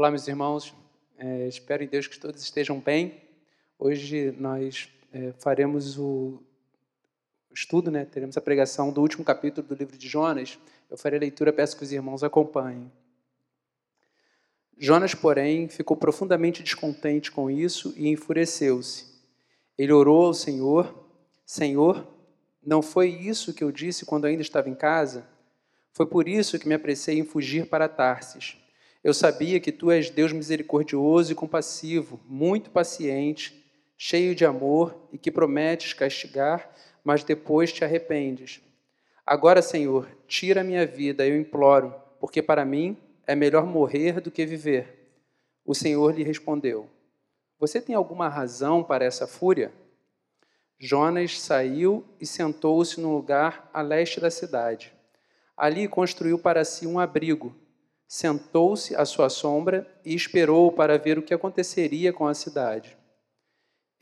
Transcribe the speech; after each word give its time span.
Olá, 0.00 0.10
meus 0.10 0.26
irmãos. 0.26 0.74
É, 1.18 1.46
espero 1.46 1.84
em 1.84 1.86
Deus 1.86 2.06
que 2.06 2.18
todos 2.18 2.42
estejam 2.42 2.80
bem. 2.80 3.20
Hoje 3.78 4.34
nós 4.38 4.88
é, 5.12 5.34
faremos 5.38 5.98
o 5.98 6.42
estudo, 7.52 7.90
né? 7.90 8.06
teremos 8.06 8.34
a 8.34 8.40
pregação 8.40 8.90
do 8.90 9.02
último 9.02 9.22
capítulo 9.22 9.68
do 9.68 9.74
livro 9.74 9.98
de 9.98 10.08
Jonas. 10.08 10.58
Eu 10.88 10.96
farei 10.96 11.18
a 11.18 11.20
leitura, 11.20 11.52
peço 11.52 11.76
que 11.76 11.82
os 11.82 11.92
irmãos 11.92 12.24
acompanhem. 12.24 12.90
Jonas, 14.78 15.14
porém, 15.14 15.68
ficou 15.68 15.98
profundamente 15.98 16.62
descontente 16.62 17.30
com 17.30 17.50
isso 17.50 17.92
e 17.94 18.08
enfureceu-se. 18.08 19.04
Ele 19.76 19.92
orou 19.92 20.28
ao 20.28 20.32
Senhor: 20.32 20.94
Senhor, 21.44 22.08
não 22.64 22.80
foi 22.80 23.10
isso 23.10 23.52
que 23.52 23.62
eu 23.62 23.70
disse 23.70 24.06
quando 24.06 24.24
ainda 24.24 24.40
estava 24.40 24.70
em 24.70 24.74
casa? 24.74 25.26
Foi 25.92 26.06
por 26.06 26.26
isso 26.26 26.58
que 26.58 26.66
me 26.66 26.74
apressei 26.74 27.18
em 27.18 27.24
fugir 27.26 27.66
para 27.66 27.86
Tarsis. 27.86 28.56
Eu 29.02 29.14
sabia 29.14 29.58
que 29.58 29.72
tu 29.72 29.90
és 29.90 30.10
Deus 30.10 30.30
misericordioso 30.30 31.32
e 31.32 31.34
compassivo, 31.34 32.20
muito 32.28 32.70
paciente, 32.70 33.64
cheio 33.96 34.34
de 34.34 34.44
amor 34.44 35.08
e 35.10 35.16
que 35.16 35.30
prometes 35.30 35.94
castigar, 35.94 36.70
mas 37.02 37.24
depois 37.24 37.72
te 37.72 37.82
arrependes. 37.82 38.60
Agora, 39.24 39.62
Senhor, 39.62 40.08
tira 40.26 40.60
a 40.60 40.64
minha 40.64 40.86
vida, 40.86 41.26
eu 41.26 41.38
imploro, 41.38 41.94
porque 42.18 42.42
para 42.42 42.64
mim 42.64 42.96
é 43.26 43.34
melhor 43.34 43.64
morrer 43.64 44.20
do 44.20 44.30
que 44.30 44.44
viver. 44.44 45.14
O 45.64 45.74
Senhor 45.74 46.14
lhe 46.14 46.22
respondeu: 46.22 46.86
Você 47.58 47.80
tem 47.80 47.94
alguma 47.94 48.28
razão 48.28 48.82
para 48.82 49.04
essa 49.04 49.26
fúria? 49.26 49.72
Jonas 50.78 51.40
saiu 51.40 52.04
e 52.20 52.26
sentou-se 52.26 53.00
num 53.00 53.14
lugar 53.14 53.70
a 53.72 53.80
leste 53.80 54.20
da 54.20 54.30
cidade. 54.30 54.92
Ali 55.56 55.86
construiu 55.86 56.38
para 56.38 56.64
si 56.64 56.86
um 56.86 56.98
abrigo, 56.98 57.54
sentou-se 58.12 58.96
à 58.96 59.04
sua 59.04 59.28
sombra 59.28 59.86
e 60.04 60.12
esperou 60.16 60.72
para 60.72 60.98
ver 60.98 61.16
o 61.16 61.22
que 61.22 61.32
aconteceria 61.32 62.12
com 62.12 62.26
a 62.26 62.34
cidade. 62.34 62.98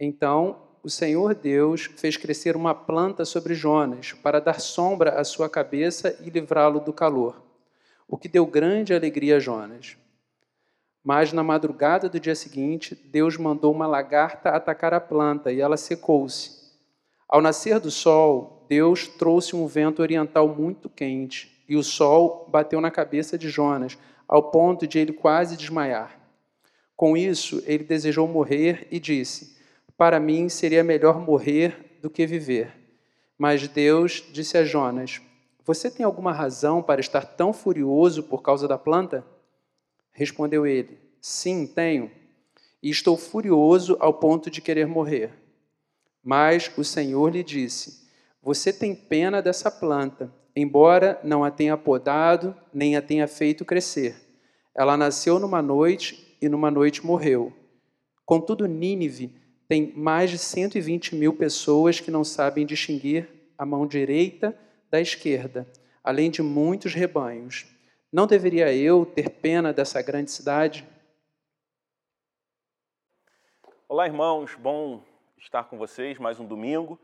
Então 0.00 0.62
o 0.82 0.88
Senhor 0.88 1.34
Deus 1.34 1.84
fez 1.84 2.16
crescer 2.16 2.56
uma 2.56 2.74
planta 2.74 3.26
sobre 3.26 3.54
Jonas 3.54 4.14
para 4.14 4.40
dar 4.40 4.62
sombra 4.62 5.20
à 5.20 5.24
sua 5.24 5.46
cabeça 5.46 6.18
e 6.24 6.30
livrá-lo 6.30 6.80
do 6.80 6.90
calor, 6.90 7.44
o 8.08 8.16
que 8.16 8.30
deu 8.30 8.46
grande 8.46 8.94
alegria 8.94 9.36
a 9.36 9.40
Jonas. 9.40 9.98
Mas 11.04 11.30
na 11.34 11.42
madrugada 11.42 12.08
do 12.08 12.18
dia 12.18 12.34
seguinte, 12.34 12.94
Deus 12.94 13.36
mandou 13.36 13.74
uma 13.74 13.86
lagarta 13.86 14.48
atacar 14.48 14.94
a 14.94 15.00
planta 15.00 15.52
e 15.52 15.60
ela 15.60 15.76
secou-se. 15.76 16.72
Ao 17.28 17.42
nascer 17.42 17.78
do 17.78 17.90
sol, 17.90 18.64
Deus 18.70 19.06
trouxe 19.06 19.54
um 19.54 19.66
vento 19.66 20.00
oriental 20.00 20.48
muito 20.48 20.88
quente, 20.88 21.57
e 21.68 21.76
o 21.76 21.82
sol 21.82 22.48
bateu 22.48 22.80
na 22.80 22.90
cabeça 22.90 23.36
de 23.36 23.48
Jonas, 23.48 23.98
ao 24.26 24.50
ponto 24.50 24.86
de 24.86 24.98
ele 24.98 25.12
quase 25.12 25.56
desmaiar. 25.56 26.18
Com 26.96 27.16
isso, 27.16 27.62
ele 27.66 27.84
desejou 27.84 28.26
morrer 28.26 28.88
e 28.90 28.98
disse: 28.98 29.56
Para 29.96 30.18
mim 30.18 30.48
seria 30.48 30.82
melhor 30.82 31.20
morrer 31.20 31.98
do 32.00 32.10
que 32.10 32.26
viver. 32.26 32.72
Mas 33.36 33.68
Deus 33.68 34.24
disse 34.32 34.58
a 34.58 34.64
Jonas: 34.64 35.20
Você 35.64 35.90
tem 35.90 36.04
alguma 36.04 36.32
razão 36.32 36.82
para 36.82 37.00
estar 37.00 37.24
tão 37.24 37.52
furioso 37.52 38.24
por 38.24 38.42
causa 38.42 38.66
da 38.66 38.76
planta? 38.76 39.24
Respondeu 40.10 40.66
ele: 40.66 40.98
Sim, 41.20 41.66
tenho. 41.66 42.10
E 42.82 42.90
estou 42.90 43.16
furioso 43.16 43.96
ao 44.00 44.14
ponto 44.14 44.50
de 44.50 44.60
querer 44.60 44.86
morrer. 44.86 45.32
Mas 46.22 46.70
o 46.76 46.82
Senhor 46.82 47.30
lhe 47.30 47.44
disse: 47.44 48.08
Você 48.42 48.72
tem 48.72 48.94
pena 48.94 49.40
dessa 49.40 49.70
planta, 49.70 50.32
embora 50.60 51.20
não 51.22 51.44
a 51.44 51.50
tenha 51.50 51.76
podado, 51.76 52.54
nem 52.74 52.96
a 52.96 53.02
tenha 53.02 53.28
feito 53.28 53.64
crescer. 53.64 54.16
Ela 54.76 54.96
nasceu 54.96 55.38
numa 55.38 55.62
noite 55.62 56.36
e 56.42 56.48
numa 56.48 56.70
noite 56.70 57.06
morreu. 57.06 57.52
Contudo, 58.26 58.66
Nínive 58.66 59.32
tem 59.68 59.92
mais 59.94 60.30
de 60.30 60.38
120 60.38 61.14
mil 61.14 61.32
pessoas 61.34 62.00
que 62.00 62.10
não 62.10 62.24
sabem 62.24 62.66
distinguir 62.66 63.28
a 63.56 63.64
mão 63.64 63.86
direita 63.86 64.56
da 64.90 65.00
esquerda, 65.00 65.66
além 66.02 66.30
de 66.30 66.42
muitos 66.42 66.92
rebanhos. 66.92 67.66
Não 68.12 68.26
deveria 68.26 68.74
eu 68.74 69.06
ter 69.06 69.30
pena 69.30 69.72
dessa 69.72 70.02
grande 70.02 70.30
cidade? 70.30 70.84
Olá, 73.88 74.06
irmãos. 74.06 74.56
Bom 74.56 75.04
estar 75.38 75.64
com 75.64 75.78
vocês 75.78 76.18
mais 76.18 76.40
um 76.40 76.46
domingo. 76.46 76.98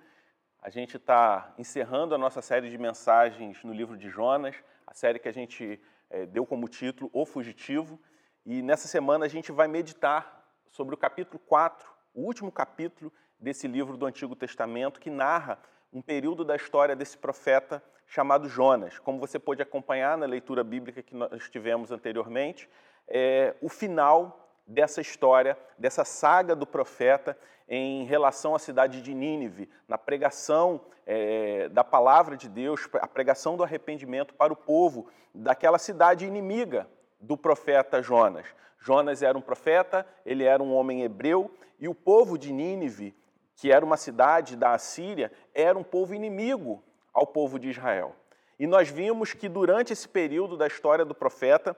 A 0.64 0.70
gente 0.70 0.96
está 0.96 1.52
encerrando 1.58 2.14
a 2.14 2.18
nossa 2.18 2.40
série 2.40 2.70
de 2.70 2.78
mensagens 2.78 3.62
no 3.62 3.70
livro 3.70 3.98
de 3.98 4.08
Jonas, 4.08 4.56
a 4.86 4.94
série 4.94 5.18
que 5.18 5.28
a 5.28 5.32
gente 5.32 5.78
é, 6.08 6.24
deu 6.24 6.46
como 6.46 6.66
título 6.70 7.10
O 7.12 7.26
Fugitivo. 7.26 8.00
E 8.46 8.62
nessa 8.62 8.88
semana 8.88 9.26
a 9.26 9.28
gente 9.28 9.52
vai 9.52 9.68
meditar 9.68 10.42
sobre 10.70 10.94
o 10.94 10.96
capítulo 10.96 11.38
4, 11.38 11.86
o 12.14 12.22
último 12.22 12.50
capítulo 12.50 13.12
desse 13.38 13.68
livro 13.68 13.98
do 13.98 14.06
Antigo 14.06 14.34
Testamento, 14.34 15.00
que 15.00 15.10
narra 15.10 15.58
um 15.92 16.00
período 16.00 16.46
da 16.46 16.56
história 16.56 16.96
desse 16.96 17.18
profeta 17.18 17.84
chamado 18.06 18.48
Jonas. 18.48 18.98
Como 18.98 19.18
você 19.18 19.38
pôde 19.38 19.60
acompanhar 19.60 20.16
na 20.16 20.24
leitura 20.24 20.64
bíblica 20.64 21.02
que 21.02 21.14
nós 21.14 21.46
tivemos 21.50 21.92
anteriormente, 21.92 22.70
é, 23.06 23.54
o 23.60 23.68
final 23.68 24.43
dessa 24.66 25.00
história, 25.00 25.56
dessa 25.78 26.04
saga 26.04 26.54
do 26.54 26.66
profeta 26.66 27.36
em 27.68 28.04
relação 28.04 28.54
à 28.54 28.58
cidade 28.58 29.00
de 29.00 29.14
Nínive, 29.14 29.68
na 29.88 29.96
pregação 29.96 30.80
é, 31.06 31.68
da 31.68 31.84
palavra 31.84 32.36
de 32.36 32.48
Deus, 32.48 32.88
a 32.94 33.06
pregação 33.06 33.56
do 33.56 33.62
arrependimento 33.62 34.34
para 34.34 34.52
o 34.52 34.56
povo 34.56 35.08
daquela 35.34 35.78
cidade 35.78 36.26
inimiga 36.26 36.88
do 37.20 37.36
profeta 37.36 38.02
Jonas. 38.02 38.46
Jonas 38.78 39.22
era 39.22 39.36
um 39.36 39.40
profeta, 39.40 40.06
ele 40.26 40.44
era 40.44 40.62
um 40.62 40.74
homem 40.74 41.02
hebreu, 41.02 41.50
e 41.80 41.88
o 41.88 41.94
povo 41.94 42.38
de 42.38 42.52
Nínive, 42.52 43.14
que 43.56 43.72
era 43.72 43.84
uma 43.84 43.96
cidade 43.96 44.56
da 44.56 44.72
Assíria, 44.74 45.32
era 45.54 45.78
um 45.78 45.82
povo 45.82 46.14
inimigo 46.14 46.82
ao 47.12 47.26
povo 47.26 47.58
de 47.58 47.70
Israel. 47.70 48.14
E 48.58 48.66
nós 48.66 48.88
vimos 48.88 49.32
que 49.32 49.48
durante 49.48 49.92
esse 49.92 50.08
período 50.08 50.56
da 50.56 50.66
história 50.66 51.04
do 51.04 51.14
profeta, 51.14 51.76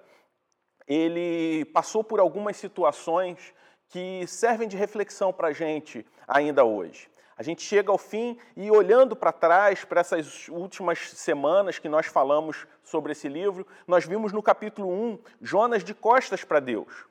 ele 0.87 1.65
passou 1.67 2.05
por 2.05 2.21
algumas 2.21 2.57
situações 2.57 3.55
que 3.89 4.27
servem 4.27 4.69
de 4.69 4.77
reflexão 4.77 5.33
para 5.33 5.49
a 5.49 5.53
gente 5.53 6.07
ainda 6.27 6.65
hoje. 6.65 7.09
A 7.37 7.43
gente 7.43 7.63
chega 7.63 7.93
ao 7.93 7.99
fim 7.99 8.39
e, 8.57 8.71
olhando 8.71 9.15
para 9.15 9.31
trás, 9.31 9.85
para 9.85 10.01
essas 10.01 10.49
últimas 10.49 11.11
semanas 11.11 11.79
que 11.79 11.89
nós 11.89 12.07
falamos 12.07 12.67
sobre 12.83 13.13
esse 13.13 13.29
livro, 13.29 13.67
nós 13.87 14.07
vimos 14.07 14.33
no 14.33 14.43
capítulo 14.43 14.91
1 14.91 15.19
Jonas 15.43 15.85
de 15.85 15.93
costas 15.93 16.45
para 16.45 16.61
Deus. 16.61 17.05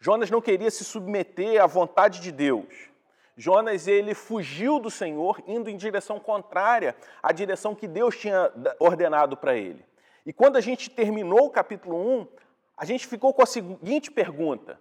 Jonas 0.00 0.30
não 0.30 0.40
queria 0.40 0.70
se 0.70 0.84
submeter 0.84 1.62
à 1.62 1.66
vontade 1.66 2.20
de 2.20 2.32
Deus. 2.32 2.88
Jonas 3.36 3.86
ele 3.86 4.12
fugiu 4.12 4.80
do 4.80 4.90
Senhor, 4.90 5.40
indo 5.46 5.70
em 5.70 5.76
direção 5.76 6.18
contrária 6.18 6.96
à 7.22 7.30
direção 7.30 7.76
que 7.76 7.86
Deus 7.86 8.16
tinha 8.16 8.52
ordenado 8.80 9.36
para 9.36 9.56
ele. 9.56 9.84
E 10.26 10.32
quando 10.32 10.56
a 10.56 10.60
gente 10.60 10.90
terminou 10.90 11.46
o 11.46 11.50
capítulo 11.50 11.96
1, 11.96 12.28
a 12.78 12.84
gente 12.84 13.08
ficou 13.08 13.34
com 13.34 13.42
a 13.42 13.46
seguinte 13.46 14.08
pergunta: 14.08 14.80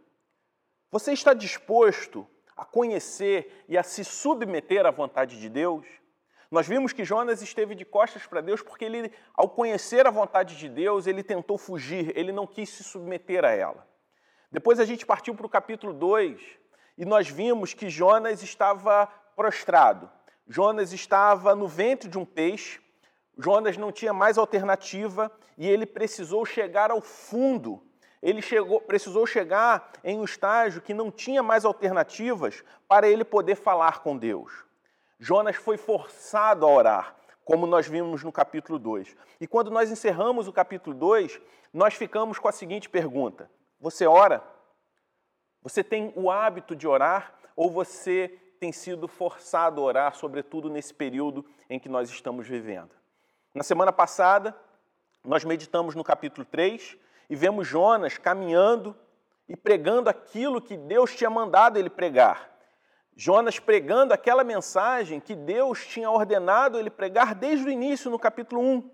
Você 0.92 1.12
está 1.12 1.34
disposto 1.34 2.28
a 2.56 2.64
conhecer 2.64 3.66
e 3.68 3.76
a 3.76 3.82
se 3.82 4.06
submeter 4.06 4.86
à 4.86 4.92
vontade 4.92 5.40
de 5.40 5.50
Deus? 5.50 5.86
Nós 6.50 6.68
vimos 6.68 6.94
que 6.94 7.04
Jonas 7.04 7.42
esteve 7.42 7.74
de 7.74 7.84
costas 7.84 8.26
para 8.26 8.40
Deus 8.40 8.62
porque 8.62 8.86
ele, 8.86 9.12
ao 9.34 9.50
conhecer 9.50 10.06
a 10.06 10.12
vontade 10.12 10.56
de 10.56 10.70
Deus, 10.70 11.08
ele 11.08 11.24
tentou 11.24 11.58
fugir, 11.58 12.16
ele 12.16 12.32
não 12.32 12.46
quis 12.46 12.70
se 12.70 12.84
submeter 12.84 13.44
a 13.44 13.52
ela. 13.52 13.86
Depois 14.50 14.80
a 14.80 14.86
gente 14.86 15.06
partiu 15.06 15.36
para 15.36 15.46
o 15.46 15.50
capítulo 15.50 15.92
2 15.92 16.40
e 17.00 17.04
nós 17.04 17.28
vimos 17.28 17.74
que 17.74 17.90
Jonas 17.90 18.44
estava 18.44 19.08
prostrado. 19.36 20.10
Jonas 20.48 20.94
estava 20.94 21.54
no 21.54 21.68
ventre 21.68 22.08
de 22.08 22.18
um 22.18 22.24
peixe, 22.24 22.80
Jonas 23.38 23.76
não 23.76 23.92
tinha 23.92 24.14
mais 24.14 24.38
alternativa 24.38 25.30
e 25.58 25.68
ele 25.68 25.86
precisou 25.86 26.46
chegar 26.46 26.92
ao 26.92 27.02
fundo 27.02 27.87
ele 28.22 28.42
chegou, 28.42 28.82
precisou 28.82 29.26
chegar 29.26 29.92
em 30.04 30.20
um 30.20 30.24
estágio 30.24 30.82
que 30.82 30.94
não 30.94 31.12
tinha 31.12 31.44
mais 31.44 31.66
alternativas 31.66 32.64
para 32.88 33.08
ele 33.08 33.24
poder 33.24 33.56
falar 33.56 34.02
com 34.02 34.18
Deus. 34.18 34.66
Jonas 35.20 35.56
foi 35.56 35.78
forçado 35.78 36.66
a 36.66 36.70
orar, 36.70 37.16
como 37.44 37.66
nós 37.66 37.88
vimos 37.88 38.24
no 38.24 38.32
capítulo 38.32 38.78
2. 38.80 39.16
E 39.40 39.48
quando 39.48 39.72
nós 39.72 39.92
encerramos 39.92 40.48
o 40.48 40.54
capítulo 40.54 40.96
2, 40.96 41.40
nós 41.74 41.94
ficamos 41.94 42.40
com 42.40 42.48
a 42.48 42.52
seguinte 42.52 42.90
pergunta: 42.90 43.50
Você 43.80 44.06
ora? 44.06 44.44
Você 45.62 45.84
tem 45.84 46.14
o 46.16 46.30
hábito 46.32 46.76
de 46.76 46.88
orar 46.88 47.34
ou 47.56 47.70
você 47.70 48.40
tem 48.60 48.72
sido 48.72 49.08
forçado 49.08 49.82
a 49.82 49.84
orar, 49.84 50.16
sobretudo 50.16 50.70
nesse 50.70 50.94
período 50.94 51.46
em 51.70 51.80
que 51.80 51.90
nós 51.90 52.10
estamos 52.10 52.48
vivendo? 52.48 52.92
Na 53.54 53.64
semana 53.64 53.92
passada, 53.92 54.56
nós 55.24 55.44
meditamos 55.44 55.96
no 55.96 56.04
capítulo 56.04 56.46
3 56.46 56.98
e 57.30 57.36
vemos 57.36 57.68
Jonas 57.68 58.18
caminhando 58.18 58.96
e 59.48 59.56
pregando 59.56 60.10
aquilo 60.10 60.62
que 60.62 60.76
Deus 60.76 61.16
tinha 61.16 61.30
mandado 61.30 61.78
ele 61.78 61.90
pregar. 61.90 62.58
Jonas 63.16 63.60
pregando 63.60 64.14
aquela 64.14 64.44
mensagem 64.44 65.20
que 65.20 65.36
Deus 65.36 65.86
tinha 65.86 66.10
ordenado 66.10 66.78
ele 66.78 66.90
pregar 66.90 67.34
desde 67.34 67.66
o 67.66 67.72
início, 67.72 68.12
no 68.12 68.20
capítulo 68.20 68.62
1. 68.62 68.92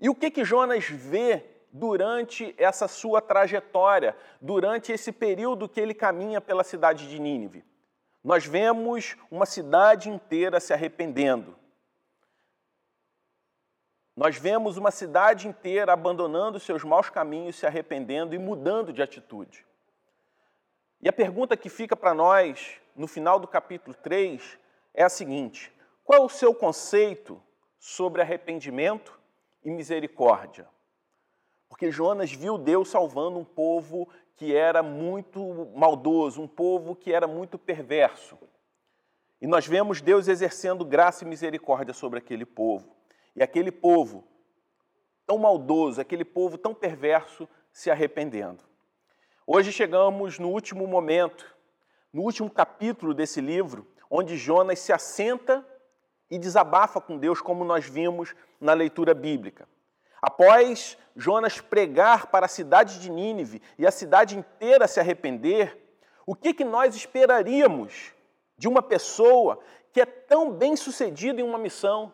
E 0.00 0.08
o 0.08 0.14
que, 0.14 0.30
que 0.30 0.44
Jonas 0.44 0.88
vê 0.88 1.44
durante 1.72 2.54
essa 2.58 2.88
sua 2.88 3.20
trajetória, 3.20 4.16
durante 4.40 4.92
esse 4.92 5.12
período 5.12 5.68
que 5.68 5.80
ele 5.80 5.94
caminha 5.94 6.40
pela 6.40 6.64
cidade 6.64 7.08
de 7.08 7.18
Nínive? 7.18 7.64
Nós 8.22 8.44
vemos 8.44 9.16
uma 9.30 9.46
cidade 9.46 10.08
inteira 10.08 10.60
se 10.60 10.72
arrependendo. 10.72 11.57
Nós 14.18 14.36
vemos 14.36 14.76
uma 14.76 14.90
cidade 14.90 15.46
inteira 15.46 15.92
abandonando 15.92 16.58
seus 16.58 16.82
maus 16.82 17.08
caminhos, 17.08 17.54
se 17.54 17.64
arrependendo 17.64 18.34
e 18.34 18.38
mudando 18.38 18.92
de 18.92 19.00
atitude. 19.00 19.64
E 21.00 21.08
a 21.08 21.12
pergunta 21.12 21.56
que 21.56 21.68
fica 21.68 21.94
para 21.94 22.12
nós 22.12 22.80
no 22.96 23.06
final 23.06 23.38
do 23.38 23.46
capítulo 23.46 23.94
3 23.94 24.58
é 24.92 25.04
a 25.04 25.08
seguinte: 25.08 25.72
qual 26.02 26.20
é 26.20 26.24
o 26.24 26.28
seu 26.28 26.52
conceito 26.52 27.40
sobre 27.78 28.20
arrependimento 28.20 29.16
e 29.62 29.70
misericórdia? 29.70 30.66
Porque 31.68 31.92
Jonas 31.92 32.32
viu 32.32 32.58
Deus 32.58 32.88
salvando 32.88 33.38
um 33.38 33.44
povo 33.44 34.08
que 34.34 34.52
era 34.52 34.82
muito 34.82 35.70
maldoso, 35.76 36.42
um 36.42 36.48
povo 36.48 36.96
que 36.96 37.12
era 37.12 37.28
muito 37.28 37.56
perverso. 37.56 38.36
E 39.40 39.46
nós 39.46 39.64
vemos 39.64 40.00
Deus 40.00 40.26
exercendo 40.26 40.84
graça 40.84 41.22
e 41.22 41.28
misericórdia 41.28 41.94
sobre 41.94 42.18
aquele 42.18 42.44
povo. 42.44 42.97
E 43.38 43.42
aquele 43.44 43.70
povo 43.70 44.26
tão 45.24 45.38
maldoso, 45.38 46.00
aquele 46.00 46.24
povo 46.24 46.58
tão 46.58 46.74
perverso, 46.74 47.48
se 47.70 47.88
arrependendo. 47.88 48.64
Hoje 49.46 49.70
chegamos 49.70 50.40
no 50.40 50.48
último 50.48 50.88
momento, 50.88 51.46
no 52.12 52.22
último 52.22 52.50
capítulo 52.50 53.14
desse 53.14 53.40
livro, 53.40 53.86
onde 54.10 54.36
Jonas 54.36 54.80
se 54.80 54.92
assenta 54.92 55.64
e 56.28 56.36
desabafa 56.36 57.00
com 57.00 57.16
Deus, 57.16 57.40
como 57.40 57.64
nós 57.64 57.88
vimos 57.88 58.34
na 58.60 58.72
leitura 58.72 59.14
bíblica. 59.14 59.68
Após 60.20 60.98
Jonas 61.14 61.60
pregar 61.60 62.32
para 62.32 62.46
a 62.46 62.48
cidade 62.48 62.98
de 62.98 63.08
Nínive 63.08 63.62
e 63.78 63.86
a 63.86 63.92
cidade 63.92 64.36
inteira 64.36 64.88
se 64.88 64.98
arrepender, 64.98 65.78
o 66.26 66.34
que, 66.34 66.52
que 66.52 66.64
nós 66.64 66.96
esperaríamos 66.96 68.12
de 68.56 68.66
uma 68.66 68.82
pessoa 68.82 69.60
que 69.92 70.00
é 70.00 70.06
tão 70.06 70.50
bem 70.50 70.74
sucedida 70.74 71.40
em 71.40 71.44
uma 71.44 71.56
missão, 71.56 72.12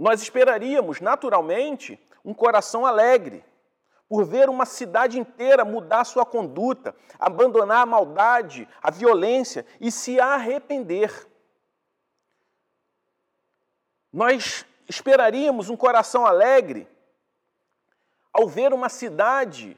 nós 0.00 0.22
esperaríamos, 0.22 0.98
naturalmente, 0.98 2.00
um 2.24 2.32
coração 2.32 2.86
alegre, 2.86 3.44
por 4.08 4.24
ver 4.24 4.48
uma 4.48 4.64
cidade 4.64 5.18
inteira 5.18 5.62
mudar 5.62 6.04
sua 6.04 6.24
conduta, 6.24 6.96
abandonar 7.18 7.82
a 7.82 7.86
maldade, 7.86 8.66
a 8.82 8.90
violência 8.90 9.66
e 9.78 9.92
se 9.92 10.18
arrepender. 10.18 11.28
Nós 14.10 14.64
esperaríamos 14.88 15.68
um 15.68 15.76
coração 15.76 16.24
alegre 16.24 16.88
ao 18.32 18.48
ver 18.48 18.72
uma 18.72 18.88
cidade 18.88 19.76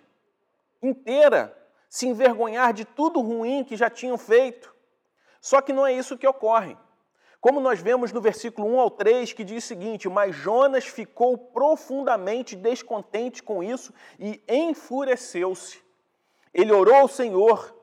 inteira 0.81 1.53
se 1.89 2.07
envergonhar 2.07 2.73
de 2.73 2.85
tudo 2.85 3.21
ruim 3.21 3.65
que 3.65 3.77
já 3.77 3.91
tinham 3.91 4.17
feito. 4.17 4.73
Só 5.41 5.61
que 5.61 5.73
não 5.73 5.85
é 5.85 5.93
isso 5.93 6.17
que 6.17 6.29
ocorre. 6.29 6.79
Como 7.43 7.59
nós 7.59 7.81
vemos 7.81 8.13
no 8.13 8.21
versículo 8.21 8.69
1 8.69 8.79
ao 8.81 8.89
3, 8.89 9.33
que 9.33 9.43
diz 9.43 9.65
o 9.65 9.67
seguinte: 9.67 10.09
Mas 10.09 10.37
Jonas 10.37 10.85
ficou 10.87 11.37
profundamente 11.37 12.55
descontente 12.55 13.43
com 13.43 13.65
isso 13.65 13.93
e 14.17 14.41
enfureceu-se. 14.49 15.83
Ele 16.55 16.73
orou 16.73 16.95
ao 16.95 17.09
Senhor: 17.09 17.75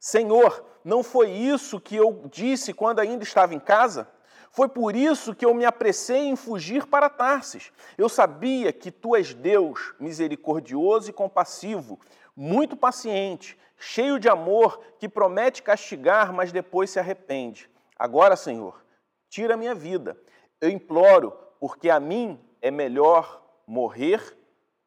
Senhor, 0.00 0.66
não 0.84 1.04
foi 1.04 1.30
isso 1.30 1.80
que 1.80 1.94
eu 1.94 2.24
disse 2.32 2.74
quando 2.74 2.98
ainda 2.98 3.22
estava 3.22 3.54
em 3.54 3.60
casa? 3.60 4.08
Foi 4.50 4.68
por 4.68 4.96
isso 4.96 5.36
que 5.36 5.46
eu 5.46 5.54
me 5.54 5.64
apressei 5.64 6.26
em 6.26 6.34
fugir 6.34 6.84
para 6.84 7.08
Tarsis. 7.08 7.70
Eu 7.96 8.08
sabia 8.08 8.72
que 8.72 8.90
tu 8.90 9.14
és 9.14 9.32
Deus, 9.32 9.94
misericordioso 10.00 11.10
e 11.10 11.12
compassivo, 11.12 12.00
muito 12.34 12.76
paciente, 12.76 13.56
cheio 13.78 14.18
de 14.18 14.28
amor, 14.28 14.80
que 14.98 15.08
promete 15.08 15.62
castigar, 15.62 16.32
mas 16.32 16.50
depois 16.50 16.90
se 16.90 16.98
arrepende. 16.98 17.70
Agora, 17.96 18.34
Senhor, 18.34 18.84
tira 19.36 19.52
a 19.52 19.56
minha 19.58 19.74
vida. 19.74 20.18
Eu 20.62 20.70
imploro, 20.70 21.30
porque 21.60 21.90
a 21.90 22.00
mim 22.00 22.42
é 22.62 22.70
melhor 22.70 23.42
morrer 23.66 24.34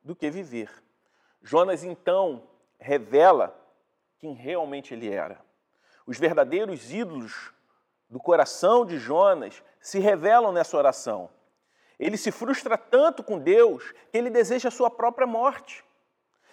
do 0.01 0.15
que 0.15 0.27
viver. 0.31 0.71
Jonas 1.39 1.83
então 1.83 2.49
revela 2.79 3.55
quem 4.17 4.33
realmente 4.33 4.91
ele 4.91 5.07
era. 5.07 5.39
Os 6.03 6.17
verdadeiros 6.17 6.91
ídolos 6.91 7.53
do 8.09 8.19
coração 8.19 8.87
de 8.87 8.97
Jonas 8.97 9.61
se 9.79 9.99
revelam 9.99 10.51
nessa 10.51 10.75
oração. 10.75 11.29
Ele 11.99 12.17
se 12.17 12.31
frustra 12.31 12.75
tanto 12.75 13.21
com 13.21 13.37
Deus 13.37 13.91
que 14.11 14.17
ele 14.17 14.31
deseja 14.31 14.69
a 14.69 14.71
sua 14.71 14.89
própria 14.89 15.27
morte. 15.27 15.85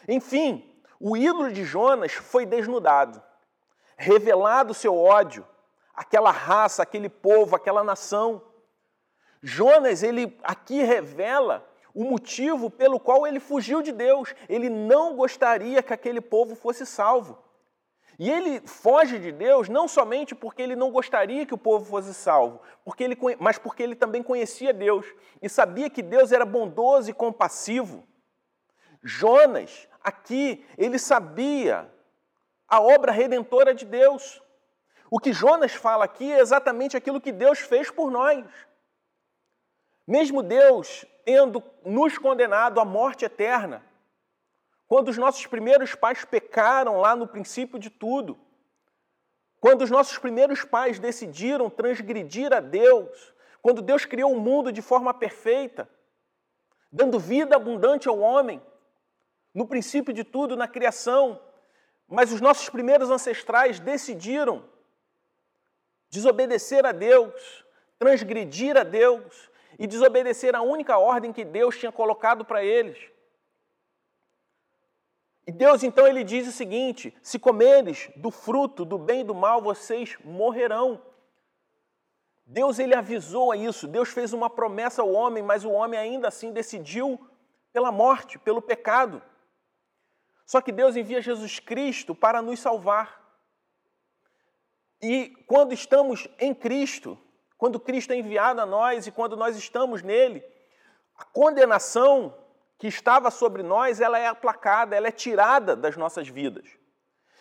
Enfim, 0.06 0.70
o 1.00 1.16
ídolo 1.16 1.50
de 1.50 1.64
Jonas 1.64 2.12
foi 2.12 2.44
desnudado, 2.44 3.22
revelado 3.96 4.74
seu 4.74 4.94
ódio, 4.94 5.46
aquela 5.96 6.30
raça, 6.30 6.82
aquele 6.82 7.08
povo, 7.08 7.56
aquela 7.56 7.82
nação. 7.82 8.42
Jonas, 9.42 10.02
ele 10.02 10.38
aqui 10.42 10.82
revela 10.82 11.66
o 11.94 12.04
motivo 12.04 12.70
pelo 12.70 13.00
qual 13.00 13.26
ele 13.26 13.40
fugiu 13.40 13.80
de 13.80 13.90
Deus. 13.90 14.34
Ele 14.48 14.68
não 14.68 15.16
gostaria 15.16 15.82
que 15.82 15.94
aquele 15.94 16.20
povo 16.20 16.54
fosse 16.54 16.84
salvo. 16.84 17.42
E 18.18 18.30
ele 18.30 18.60
foge 18.66 19.18
de 19.18 19.30
Deus 19.30 19.68
não 19.68 19.86
somente 19.86 20.34
porque 20.34 20.62
ele 20.62 20.74
não 20.76 20.90
gostaria 20.90 21.44
que 21.44 21.52
o 21.52 21.58
povo 21.58 21.84
fosse 21.84 22.14
salvo, 22.14 22.62
porque 22.82 23.04
ele, 23.04 23.18
mas 23.38 23.58
porque 23.58 23.82
ele 23.82 23.94
também 23.94 24.22
conhecia 24.22 24.72
Deus 24.72 25.04
e 25.42 25.48
sabia 25.50 25.90
que 25.90 26.02
Deus 26.02 26.32
era 26.32 26.46
bondoso 26.46 27.10
e 27.10 27.14
compassivo. 27.14 28.06
Jonas, 29.02 29.86
aqui, 30.02 30.64
ele 30.78 30.98
sabia 30.98 31.92
a 32.66 32.80
obra 32.80 33.12
redentora 33.12 33.74
de 33.74 33.84
Deus. 33.84 34.42
O 35.16 35.18
que 35.18 35.32
Jonas 35.32 35.72
fala 35.72 36.04
aqui 36.04 36.30
é 36.30 36.40
exatamente 36.40 36.94
aquilo 36.94 37.22
que 37.22 37.32
Deus 37.32 37.60
fez 37.60 37.90
por 37.90 38.10
nós. 38.10 38.44
Mesmo 40.06 40.42
Deus 40.42 41.06
tendo 41.24 41.64
nos 41.86 42.18
condenado 42.18 42.78
à 42.78 42.84
morte 42.84 43.24
eterna, 43.24 43.82
quando 44.86 45.08
os 45.08 45.16
nossos 45.16 45.46
primeiros 45.46 45.94
pais 45.94 46.22
pecaram 46.26 47.00
lá 47.00 47.16
no 47.16 47.26
princípio 47.26 47.78
de 47.78 47.88
tudo, 47.88 48.38
quando 49.58 49.80
os 49.80 49.90
nossos 49.90 50.18
primeiros 50.18 50.66
pais 50.66 50.98
decidiram 50.98 51.70
transgredir 51.70 52.52
a 52.52 52.60
Deus, 52.60 53.34
quando 53.62 53.80
Deus 53.80 54.04
criou 54.04 54.34
o 54.34 54.38
mundo 54.38 54.70
de 54.70 54.82
forma 54.82 55.14
perfeita, 55.14 55.88
dando 56.92 57.18
vida 57.18 57.56
abundante 57.56 58.06
ao 58.06 58.18
homem, 58.18 58.60
no 59.54 59.66
princípio 59.66 60.12
de 60.12 60.24
tudo, 60.24 60.58
na 60.58 60.68
criação, 60.68 61.40
mas 62.06 62.30
os 62.32 62.40
nossos 62.42 62.68
primeiros 62.68 63.10
ancestrais 63.10 63.80
decidiram 63.80 64.75
desobedecer 66.16 66.86
a 66.86 66.92
Deus, 66.92 67.64
transgredir 67.98 68.74
a 68.74 68.82
Deus 68.82 69.50
e 69.78 69.86
desobedecer 69.86 70.56
a 70.56 70.62
única 70.62 70.96
ordem 70.96 71.30
que 71.30 71.44
Deus 71.44 71.76
tinha 71.76 71.92
colocado 71.92 72.42
para 72.42 72.64
eles. 72.64 72.98
E 75.46 75.52
Deus 75.52 75.82
então 75.82 76.06
ele 76.06 76.24
diz 76.24 76.48
o 76.48 76.52
seguinte: 76.52 77.14
se 77.22 77.38
comeres 77.38 78.10
do 78.16 78.30
fruto 78.30 78.82
do 78.84 78.98
bem 78.98 79.20
e 79.20 79.24
do 79.24 79.34
mal, 79.34 79.60
vocês 79.60 80.16
morrerão. 80.24 81.02
Deus 82.46 82.78
ele 82.78 82.94
avisou 82.94 83.52
a 83.52 83.56
isso, 83.56 83.86
Deus 83.86 84.08
fez 84.08 84.32
uma 84.32 84.48
promessa 84.48 85.02
ao 85.02 85.12
homem, 85.12 85.42
mas 85.42 85.64
o 85.64 85.70
homem 85.70 85.98
ainda 85.98 86.28
assim 86.28 86.50
decidiu 86.52 87.20
pela 87.72 87.92
morte, 87.92 88.38
pelo 88.38 88.62
pecado. 88.62 89.20
Só 90.46 90.60
que 90.60 90.72
Deus 90.72 90.96
envia 90.96 91.20
Jesus 91.20 91.58
Cristo 91.58 92.14
para 92.14 92.40
nos 92.40 92.60
salvar. 92.60 93.25
E 95.08 95.28
quando 95.46 95.72
estamos 95.72 96.26
em 96.36 96.52
Cristo, 96.52 97.16
quando 97.56 97.78
Cristo 97.78 98.12
é 98.12 98.16
enviado 98.16 98.60
a 98.60 98.66
nós 98.66 99.06
e 99.06 99.12
quando 99.12 99.36
nós 99.36 99.56
estamos 99.56 100.02
nele, 100.02 100.44
a 101.16 101.24
condenação 101.26 102.36
que 102.76 102.88
estava 102.88 103.30
sobre 103.30 103.62
nós, 103.62 104.00
ela 104.00 104.18
é 104.18 104.26
aplacada, 104.26 104.96
ela 104.96 105.06
é 105.06 105.12
tirada 105.12 105.76
das 105.76 105.96
nossas 105.96 106.26
vidas. 106.26 106.66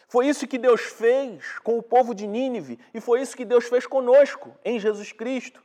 Foi 0.08 0.28
isso 0.28 0.46
que 0.46 0.60
Deus 0.60 0.82
fez 0.82 1.58
com 1.64 1.80
o 1.80 1.82
povo 1.82 2.14
de 2.14 2.28
Nínive 2.28 2.80
e 2.94 3.02
foi 3.02 3.20
isso 3.20 3.36
que 3.36 3.44
Deus 3.44 3.66
fez 3.66 3.88
conosco 3.88 4.56
em 4.64 4.80
Jesus 4.80 5.12
Cristo. 5.12 5.60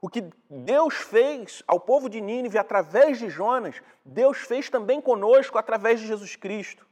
O 0.00 0.08
que 0.08 0.24
Deus 0.48 0.94
fez 0.94 1.62
ao 1.66 1.78
povo 1.78 2.08
de 2.08 2.22
Nínive 2.22 2.56
através 2.56 3.18
de 3.18 3.28
Jonas, 3.28 3.82
Deus 4.02 4.38
fez 4.38 4.70
também 4.70 5.02
conosco 5.02 5.58
através 5.58 6.00
de 6.00 6.06
Jesus 6.06 6.34
Cristo. 6.34 6.86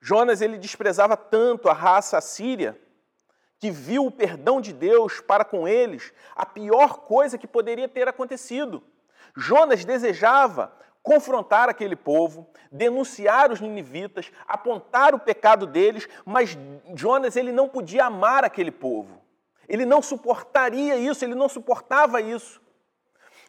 Jonas 0.00 0.40
ele 0.40 0.58
desprezava 0.58 1.16
tanto 1.16 1.68
a 1.68 1.72
raça 1.72 2.18
assíria 2.18 2.78
que 3.58 3.70
viu 3.70 4.06
o 4.06 4.10
perdão 4.10 4.60
de 4.60 4.72
Deus 4.72 5.20
para 5.20 5.44
com 5.44 5.66
eles 5.66 6.12
a 6.34 6.44
pior 6.44 6.98
coisa 7.00 7.38
que 7.38 7.46
poderia 7.46 7.88
ter 7.88 8.06
acontecido. 8.06 8.82
Jonas 9.36 9.84
desejava 9.84 10.72
confrontar 11.02 11.68
aquele 11.68 11.94
povo, 11.94 12.48
denunciar 12.70 13.52
os 13.52 13.60
ninivitas, 13.60 14.32
apontar 14.46 15.14
o 15.14 15.20
pecado 15.20 15.66
deles, 15.66 16.08
mas 16.24 16.58
Jonas 16.94 17.36
ele 17.36 17.52
não 17.52 17.68
podia 17.68 18.06
amar 18.06 18.44
aquele 18.44 18.72
povo. 18.72 19.22
Ele 19.68 19.86
não 19.86 20.02
suportaria 20.02 20.96
isso, 20.96 21.24
ele 21.24 21.34
não 21.34 21.48
suportava 21.48 22.20
isso. 22.20 22.60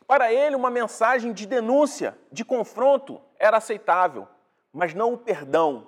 Para 0.06 0.32
ele, 0.32 0.56
uma 0.56 0.70
mensagem 0.70 1.34
de 1.34 1.46
denúncia, 1.46 2.18
de 2.32 2.46
confronto, 2.46 3.20
era 3.40 3.58
aceitável, 3.58 4.28
mas 4.72 4.94
não 4.94 5.14
o 5.14 5.18
perdão, 5.18 5.88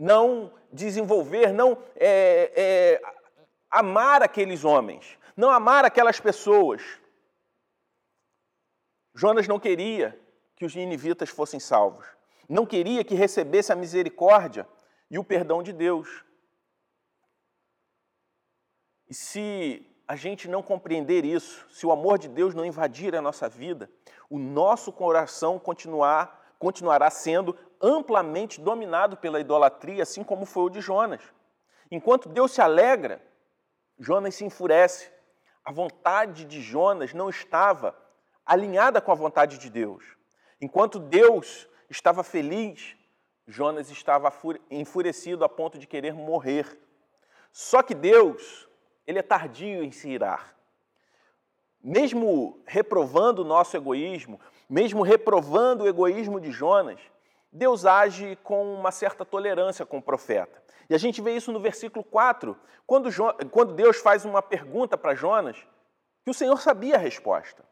não 0.00 0.50
desenvolver, 0.72 1.52
não 1.52 1.76
é, 1.94 2.50
é, 2.56 3.02
amar 3.70 4.22
aqueles 4.22 4.64
homens, 4.64 5.18
não 5.36 5.50
amar 5.50 5.84
aquelas 5.84 6.18
pessoas. 6.18 6.80
Jonas 9.14 9.46
não 9.46 9.60
queria 9.60 10.18
que 10.56 10.64
os 10.64 10.74
ninivitas 10.74 11.28
fossem 11.28 11.60
salvos, 11.60 12.06
não 12.48 12.64
queria 12.64 13.04
que 13.04 13.14
recebesse 13.14 13.74
a 13.74 13.76
misericórdia 13.76 14.66
e 15.10 15.18
o 15.18 15.24
perdão 15.24 15.62
de 15.62 15.70
Deus. 15.70 16.24
E 19.06 19.12
se 19.12 19.86
a 20.08 20.16
gente 20.16 20.48
não 20.48 20.62
compreender 20.62 21.26
isso, 21.26 21.66
se 21.68 21.84
o 21.84 21.92
amor 21.92 22.18
de 22.18 22.28
Deus 22.28 22.54
não 22.54 22.64
invadir 22.64 23.14
a 23.14 23.20
nossa 23.20 23.50
vida, 23.50 23.90
o 24.30 24.38
nosso 24.38 24.90
coração 24.92 25.58
continuar, 25.58 26.54
continuará 26.58 27.10
sendo 27.10 27.54
amplamente 27.80 28.60
dominado 28.60 29.16
pela 29.16 29.40
idolatria, 29.40 30.02
assim 30.02 30.22
como 30.22 30.44
foi 30.44 30.64
o 30.64 30.70
de 30.70 30.80
Jonas. 30.80 31.22
Enquanto 31.90 32.28
Deus 32.28 32.52
se 32.52 32.60
alegra, 32.60 33.22
Jonas 33.98 34.34
se 34.34 34.44
enfurece. 34.44 35.10
A 35.64 35.72
vontade 35.72 36.44
de 36.44 36.60
Jonas 36.60 37.12
não 37.12 37.28
estava 37.28 37.96
alinhada 38.44 39.00
com 39.00 39.12
a 39.12 39.14
vontade 39.14 39.58
de 39.58 39.70
Deus. 39.70 40.04
Enquanto 40.60 40.98
Deus 40.98 41.68
estava 41.88 42.22
feliz, 42.22 42.96
Jonas 43.46 43.90
estava 43.90 44.32
enfurecido 44.70 45.44
a 45.44 45.48
ponto 45.48 45.78
de 45.78 45.86
querer 45.86 46.12
morrer. 46.12 46.78
Só 47.50 47.82
que 47.82 47.94
Deus 47.94 48.68
ele 49.06 49.18
é 49.18 49.22
tardio 49.22 49.82
em 49.82 49.90
se 49.90 50.08
irar. 50.08 50.54
Mesmo 51.82 52.62
reprovando 52.66 53.42
o 53.42 53.44
nosso 53.44 53.76
egoísmo, 53.76 54.38
mesmo 54.68 55.02
reprovando 55.02 55.84
o 55.84 55.88
egoísmo 55.88 56.38
de 56.38 56.52
Jonas, 56.52 57.00
Deus 57.52 57.84
age 57.84 58.36
com 58.42 58.74
uma 58.74 58.90
certa 58.90 59.24
tolerância 59.24 59.84
com 59.84 59.98
o 59.98 60.02
profeta. 60.02 60.62
E 60.88 60.94
a 60.94 60.98
gente 60.98 61.20
vê 61.20 61.34
isso 61.36 61.52
no 61.52 61.60
versículo 61.60 62.04
4, 62.04 62.56
quando, 62.86 63.08
quando 63.50 63.74
Deus 63.74 63.98
faz 63.98 64.24
uma 64.24 64.42
pergunta 64.42 64.96
para 64.96 65.14
Jonas, 65.14 65.56
que 66.24 66.30
o 66.30 66.34
Senhor 66.34 66.60
sabia 66.60 66.96
a 66.96 66.98
resposta. 66.98 67.64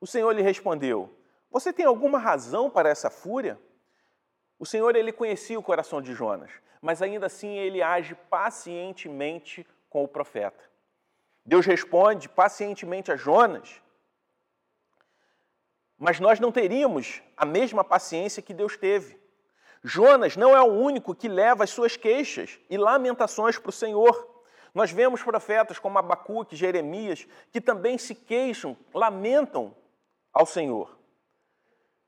O 0.00 0.06
Senhor 0.06 0.32
lhe 0.32 0.42
respondeu: 0.42 1.12
Você 1.50 1.72
tem 1.72 1.84
alguma 1.84 2.18
razão 2.18 2.70
para 2.70 2.88
essa 2.88 3.10
fúria? 3.10 3.58
O 4.58 4.66
Senhor 4.66 4.94
ele 4.94 5.12
conhecia 5.12 5.58
o 5.58 5.62
coração 5.62 6.02
de 6.02 6.12
Jonas, 6.12 6.50
mas 6.82 7.02
ainda 7.02 7.26
assim 7.26 7.56
ele 7.56 7.82
age 7.82 8.14
pacientemente 8.28 9.66
com 9.88 10.04
o 10.04 10.08
profeta. 10.08 10.62
Deus 11.44 11.66
responde 11.66 12.28
pacientemente 12.28 13.10
a 13.10 13.16
Jonas, 13.16 13.80
mas 16.00 16.18
nós 16.18 16.40
não 16.40 16.50
teríamos 16.50 17.22
a 17.36 17.44
mesma 17.44 17.84
paciência 17.84 18.42
que 18.42 18.54
Deus 18.54 18.74
teve. 18.74 19.20
Jonas 19.84 20.34
não 20.34 20.56
é 20.56 20.60
o 20.62 20.72
único 20.72 21.14
que 21.14 21.28
leva 21.28 21.62
as 21.62 21.70
suas 21.70 21.94
queixas 21.94 22.58
e 22.70 22.78
lamentações 22.78 23.58
para 23.58 23.68
o 23.68 23.72
Senhor. 23.72 24.42
Nós 24.74 24.90
vemos 24.90 25.22
profetas 25.22 25.78
como 25.78 25.98
Abacuque, 25.98 26.56
Jeremias, 26.56 27.28
que 27.52 27.60
também 27.60 27.98
se 27.98 28.14
queixam, 28.14 28.78
lamentam 28.94 29.76
ao 30.32 30.46
Senhor. 30.46 30.98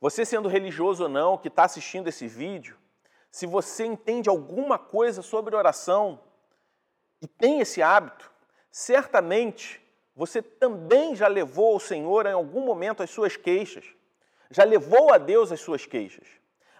Você 0.00 0.24
sendo 0.24 0.48
religioso 0.48 1.02
ou 1.02 1.08
não, 1.10 1.36
que 1.36 1.48
está 1.48 1.64
assistindo 1.64 2.08
esse 2.08 2.26
vídeo, 2.26 2.78
se 3.30 3.44
você 3.44 3.84
entende 3.84 4.28
alguma 4.28 4.78
coisa 4.78 5.20
sobre 5.20 5.54
oração 5.54 6.18
e 7.20 7.28
tem 7.28 7.60
esse 7.60 7.82
hábito, 7.82 8.32
certamente 8.70 9.81
você 10.14 10.42
também 10.42 11.16
já 11.16 11.28
levou 11.28 11.74
ao 11.74 11.80
Senhor 11.80 12.26
em 12.26 12.32
algum 12.32 12.60
momento 12.64 13.02
as 13.02 13.10
suas 13.10 13.36
queixas, 13.36 13.84
já 14.50 14.64
levou 14.64 15.12
a 15.12 15.18
Deus 15.18 15.50
as 15.50 15.60
suas 15.60 15.86
queixas. 15.86 16.28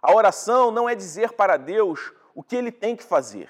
A 0.01 0.12
oração 0.12 0.71
não 0.71 0.89
é 0.89 0.95
dizer 0.95 1.33
para 1.33 1.57
Deus 1.57 2.12
o 2.35 2.43
que 2.43 2.57
ele 2.57 2.73
tem 2.73 2.95
que 2.95 3.03
fazer, 3.03 3.49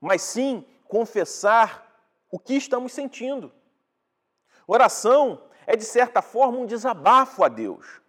mas 0.00 0.22
sim 0.22 0.66
confessar 0.88 1.86
o 2.30 2.38
que 2.38 2.54
estamos 2.54 2.92
sentindo. 2.92 3.52
Oração 4.66 5.42
é, 5.66 5.76
de 5.76 5.84
certa 5.84 6.22
forma, 6.22 6.58
um 6.58 6.66
desabafo 6.66 7.44
a 7.44 7.48
Deus. 7.48 8.00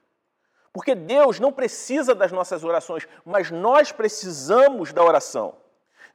Porque 0.72 0.94
Deus 0.94 1.40
não 1.40 1.52
precisa 1.52 2.14
das 2.14 2.32
nossas 2.32 2.64
orações, 2.64 3.08
mas 3.26 3.50
nós 3.50 3.92
precisamos 3.92 4.94
da 4.94 5.04
oração. 5.04 5.58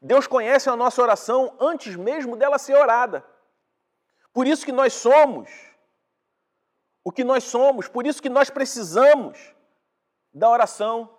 Deus 0.01 0.27
conhece 0.27 0.69
a 0.69 0.77
nossa 0.77 1.03
oração 1.03 1.57
antes 1.61 1.97
mesmo 1.97 2.37
dela 2.37 2.59
ser 2.59 2.77
orada. 2.77 3.25
Por 4.33 4.47
isso 4.47 4.65
que 4.65 4.73
nós 4.73 4.93
somos 4.93 5.51
o 7.05 7.11
que 7.11 7.25
nós 7.25 7.45
somos, 7.45 7.89
por 7.89 8.07
isso 8.07 8.23
que 8.23 8.29
nós 8.29 8.49
precisamos 8.49 9.55
da 10.33 10.49
oração, 10.49 11.19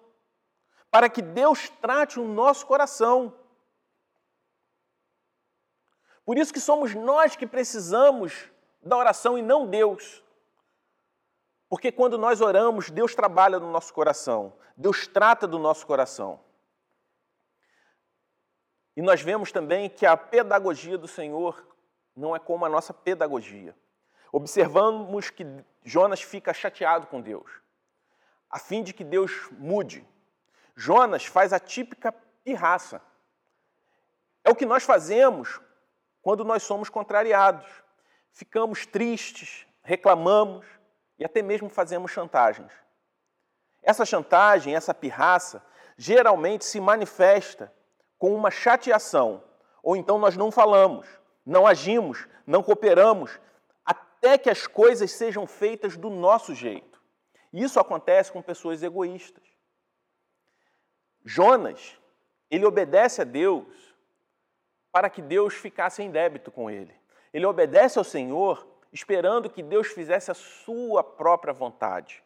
para 0.89 1.09
que 1.09 1.21
Deus 1.21 1.69
trate 1.81 2.19
o 2.19 2.27
nosso 2.27 2.65
coração. 2.65 3.37
Por 6.25 6.37
isso 6.37 6.53
que 6.53 6.59
somos 6.59 6.95
nós 6.95 7.35
que 7.35 7.45
precisamos 7.45 8.49
da 8.81 8.95
oração 8.95 9.37
e 9.37 9.41
não 9.41 9.67
Deus. 9.67 10.23
Porque 11.67 11.91
quando 11.91 12.17
nós 12.17 12.39
oramos, 12.39 12.89
Deus 12.89 13.13
trabalha 13.13 13.59
no 13.59 13.71
nosso 13.71 13.93
coração, 13.93 14.53
Deus 14.77 15.07
trata 15.07 15.47
do 15.47 15.59
nosso 15.59 15.85
coração. 15.85 16.39
E 18.95 19.01
nós 19.01 19.21
vemos 19.21 19.51
também 19.51 19.89
que 19.89 20.05
a 20.05 20.15
pedagogia 20.15 20.97
do 20.97 21.07
Senhor 21.07 21.72
não 22.15 22.35
é 22.35 22.39
como 22.39 22.65
a 22.65 22.69
nossa 22.69 22.93
pedagogia. 22.93 23.75
Observamos 24.31 25.29
que 25.29 25.45
Jonas 25.83 26.21
fica 26.21 26.53
chateado 26.53 27.07
com 27.07 27.21
Deus, 27.21 27.49
a 28.49 28.59
fim 28.59 28.83
de 28.83 28.93
que 28.93 29.03
Deus 29.03 29.49
mude. 29.51 30.05
Jonas 30.75 31.25
faz 31.25 31.53
a 31.53 31.59
típica 31.59 32.11
pirraça. 32.43 33.01
É 34.43 34.49
o 34.49 34.55
que 34.55 34.65
nós 34.65 34.83
fazemos 34.83 35.61
quando 36.21 36.43
nós 36.43 36.63
somos 36.63 36.89
contrariados. 36.89 37.65
Ficamos 38.31 38.85
tristes, 38.85 39.67
reclamamos 39.83 40.65
e 41.19 41.25
até 41.25 41.41
mesmo 41.41 41.69
fazemos 41.69 42.11
chantagens. 42.11 42.71
Essa 43.81 44.05
chantagem, 44.05 44.75
essa 44.75 44.93
pirraça, 44.93 45.63
geralmente 45.97 46.65
se 46.65 46.79
manifesta 46.79 47.71
com 48.17 48.33
uma 48.33 48.49
chateação, 48.49 49.43
ou 49.83 49.95
então 49.95 50.17
nós 50.17 50.37
não 50.37 50.49
falamos, 50.49 51.05
não 51.45 51.67
agimos, 51.67 52.27
não 52.45 52.63
cooperamos, 52.63 53.39
até 53.85 54.37
que 54.37 54.49
as 54.49 54.67
coisas 54.67 55.11
sejam 55.11 55.45
feitas 55.45 55.97
do 55.97 56.09
nosso 56.09 56.53
jeito. 56.55 57.01
Isso 57.51 57.79
acontece 57.79 58.31
com 58.31 58.41
pessoas 58.41 58.81
egoístas. 58.81 59.43
Jonas, 61.23 61.97
ele 62.49 62.65
obedece 62.65 63.21
a 63.21 63.25
Deus 63.25 63.95
para 64.91 65.09
que 65.09 65.21
Deus 65.21 65.53
ficasse 65.53 66.01
em 66.03 66.11
débito 66.11 66.51
com 66.51 66.69
ele. 66.69 66.93
Ele 67.33 67.45
obedece 67.45 67.97
ao 67.97 68.03
Senhor 68.03 68.67
esperando 68.91 69.49
que 69.49 69.63
Deus 69.63 69.87
fizesse 69.87 70.29
a 70.29 70.35
sua 70.35 71.03
própria 71.03 71.51
vontade. 71.51 72.23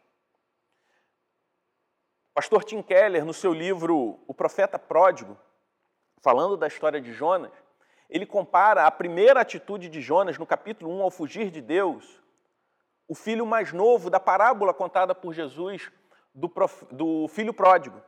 Pastor 2.33 2.63
Tim 2.63 2.81
Keller, 2.81 3.25
no 3.25 3.33
seu 3.33 3.53
livro 3.53 4.19
O 4.27 4.33
Profeta 4.33 4.77
Pródigo, 4.77 5.37
falando 6.21 6.57
da 6.57 6.67
história 6.67 6.99
de 6.99 7.13
Jonas, 7.13 7.51
ele 8.09 8.25
compara 8.25 8.85
a 8.85 8.91
primeira 8.91 9.41
atitude 9.41 9.89
de 9.89 10.01
Jonas 10.01 10.37
no 10.37 10.45
capítulo 10.45 10.91
1 10.99 11.01
ao 11.01 11.11
fugir 11.11 11.51
de 11.51 11.61
Deus, 11.61 12.21
o 13.07 13.15
filho 13.15 13.45
mais 13.45 13.71
novo 13.71 14.09
da 14.09 14.19
parábola 14.19 14.73
contada 14.73 15.13
por 15.13 15.33
Jesus 15.33 15.91
do, 16.33 16.47
prof... 16.47 16.85
do 16.91 17.27
filho 17.27 17.53
pródigo. 17.53 18.01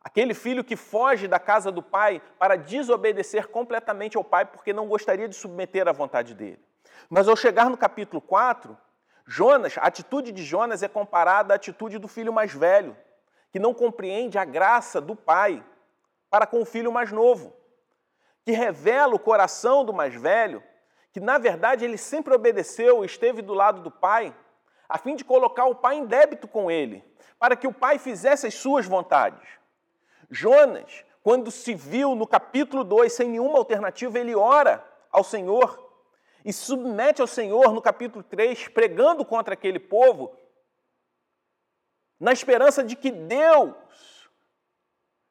Aquele 0.00 0.34
filho 0.34 0.62
que 0.62 0.76
foge 0.76 1.26
da 1.26 1.38
casa 1.38 1.72
do 1.72 1.82
pai 1.82 2.22
para 2.38 2.56
desobedecer 2.56 3.48
completamente 3.48 4.16
ao 4.16 4.22
pai 4.22 4.44
porque 4.44 4.72
não 4.72 4.86
gostaria 4.86 5.28
de 5.28 5.34
submeter 5.34 5.88
à 5.88 5.92
vontade 5.92 6.34
dele. 6.34 6.64
Mas 7.10 7.28
ao 7.28 7.36
chegar 7.36 7.68
no 7.68 7.76
capítulo 7.76 8.20
4, 8.20 8.76
Jonas, 9.26 9.76
a 9.78 9.82
atitude 9.82 10.30
de 10.30 10.44
Jonas 10.44 10.82
é 10.82 10.88
comparada 10.88 11.52
à 11.52 11.56
atitude 11.56 11.98
do 11.98 12.06
filho 12.06 12.32
mais 12.32 12.52
velho, 12.52 12.96
que 13.50 13.58
não 13.58 13.74
compreende 13.74 14.38
a 14.38 14.44
graça 14.44 15.00
do 15.00 15.16
pai 15.16 15.64
para 16.30 16.46
com 16.46 16.60
o 16.60 16.64
filho 16.64 16.92
mais 16.92 17.10
novo, 17.10 17.52
que 18.46 18.52
revela 18.52 19.12
o 19.12 19.18
coração 19.18 19.84
do 19.84 19.92
mais 19.92 20.14
velho, 20.14 20.62
que 21.12 21.18
na 21.18 21.36
verdade 21.36 21.84
ele 21.84 21.98
sempre 21.98 22.32
obedeceu 22.32 23.02
e 23.02 23.06
esteve 23.06 23.42
do 23.42 23.52
lado 23.52 23.82
do 23.82 23.90
pai, 23.90 24.32
a 24.88 24.96
fim 24.98 25.16
de 25.16 25.24
colocar 25.24 25.64
o 25.64 25.74
pai 25.74 25.96
em 25.96 26.06
débito 26.06 26.46
com 26.46 26.70
ele, 26.70 27.04
para 27.40 27.56
que 27.56 27.66
o 27.66 27.72
pai 27.72 27.98
fizesse 27.98 28.46
as 28.46 28.54
suas 28.54 28.86
vontades. 28.86 29.48
Jonas, 30.30 31.04
quando 31.24 31.50
se 31.50 31.74
viu 31.74 32.14
no 32.14 32.24
capítulo 32.24 32.84
2 32.84 33.12
sem 33.12 33.30
nenhuma 33.30 33.58
alternativa, 33.58 34.16
ele 34.16 34.36
ora 34.36 34.84
ao 35.10 35.24
Senhor 35.24 35.84
e 36.44 36.52
submete 36.52 37.20
ao 37.20 37.26
Senhor 37.26 37.72
no 37.72 37.82
capítulo 37.82 38.22
3, 38.22 38.68
pregando 38.68 39.24
contra 39.24 39.54
aquele 39.54 39.80
povo, 39.80 40.32
na 42.20 42.32
esperança 42.32 42.84
de 42.84 42.94
que 42.94 43.10
Deus 43.10 43.74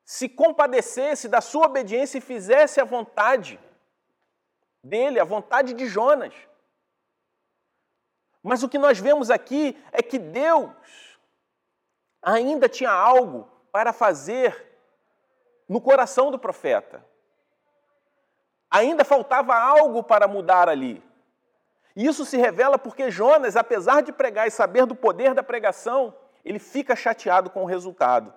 se 0.05 0.29
compadecesse 0.29 1.27
da 1.27 1.41
sua 1.41 1.65
obediência 1.65 2.19
e 2.19 2.21
fizesse 2.21 2.79
a 2.79 2.85
vontade 2.85 3.59
dele, 4.83 5.19
a 5.19 5.23
vontade 5.23 5.73
de 5.73 5.87
Jonas. 5.87 6.33
Mas 8.43 8.61
o 8.61 8.69
que 8.69 8.77
nós 8.77 8.99
vemos 8.99 9.31
aqui 9.31 9.75
é 9.91 10.03
que 10.03 10.19
Deus 10.19 10.69
ainda 12.21 12.69
tinha 12.69 12.91
algo 12.91 13.49
para 13.71 13.91
fazer 13.91 14.77
no 15.67 15.81
coração 15.81 16.29
do 16.29 16.37
profeta. 16.37 17.03
Ainda 18.69 19.03
faltava 19.03 19.55
algo 19.55 20.03
para 20.03 20.27
mudar 20.27 20.69
ali. 20.69 21.03
E 21.95 22.05
isso 22.05 22.23
se 22.25 22.37
revela 22.37 22.77
porque 22.77 23.09
Jonas, 23.09 23.55
apesar 23.55 24.03
de 24.03 24.11
pregar 24.11 24.47
e 24.47 24.51
saber 24.51 24.85
do 24.85 24.93
poder 24.95 25.33
da 25.33 25.41
pregação, 25.41 26.15
ele 26.43 26.59
fica 26.59 26.95
chateado 26.95 27.49
com 27.49 27.63
o 27.63 27.67
resultado. 27.67 28.31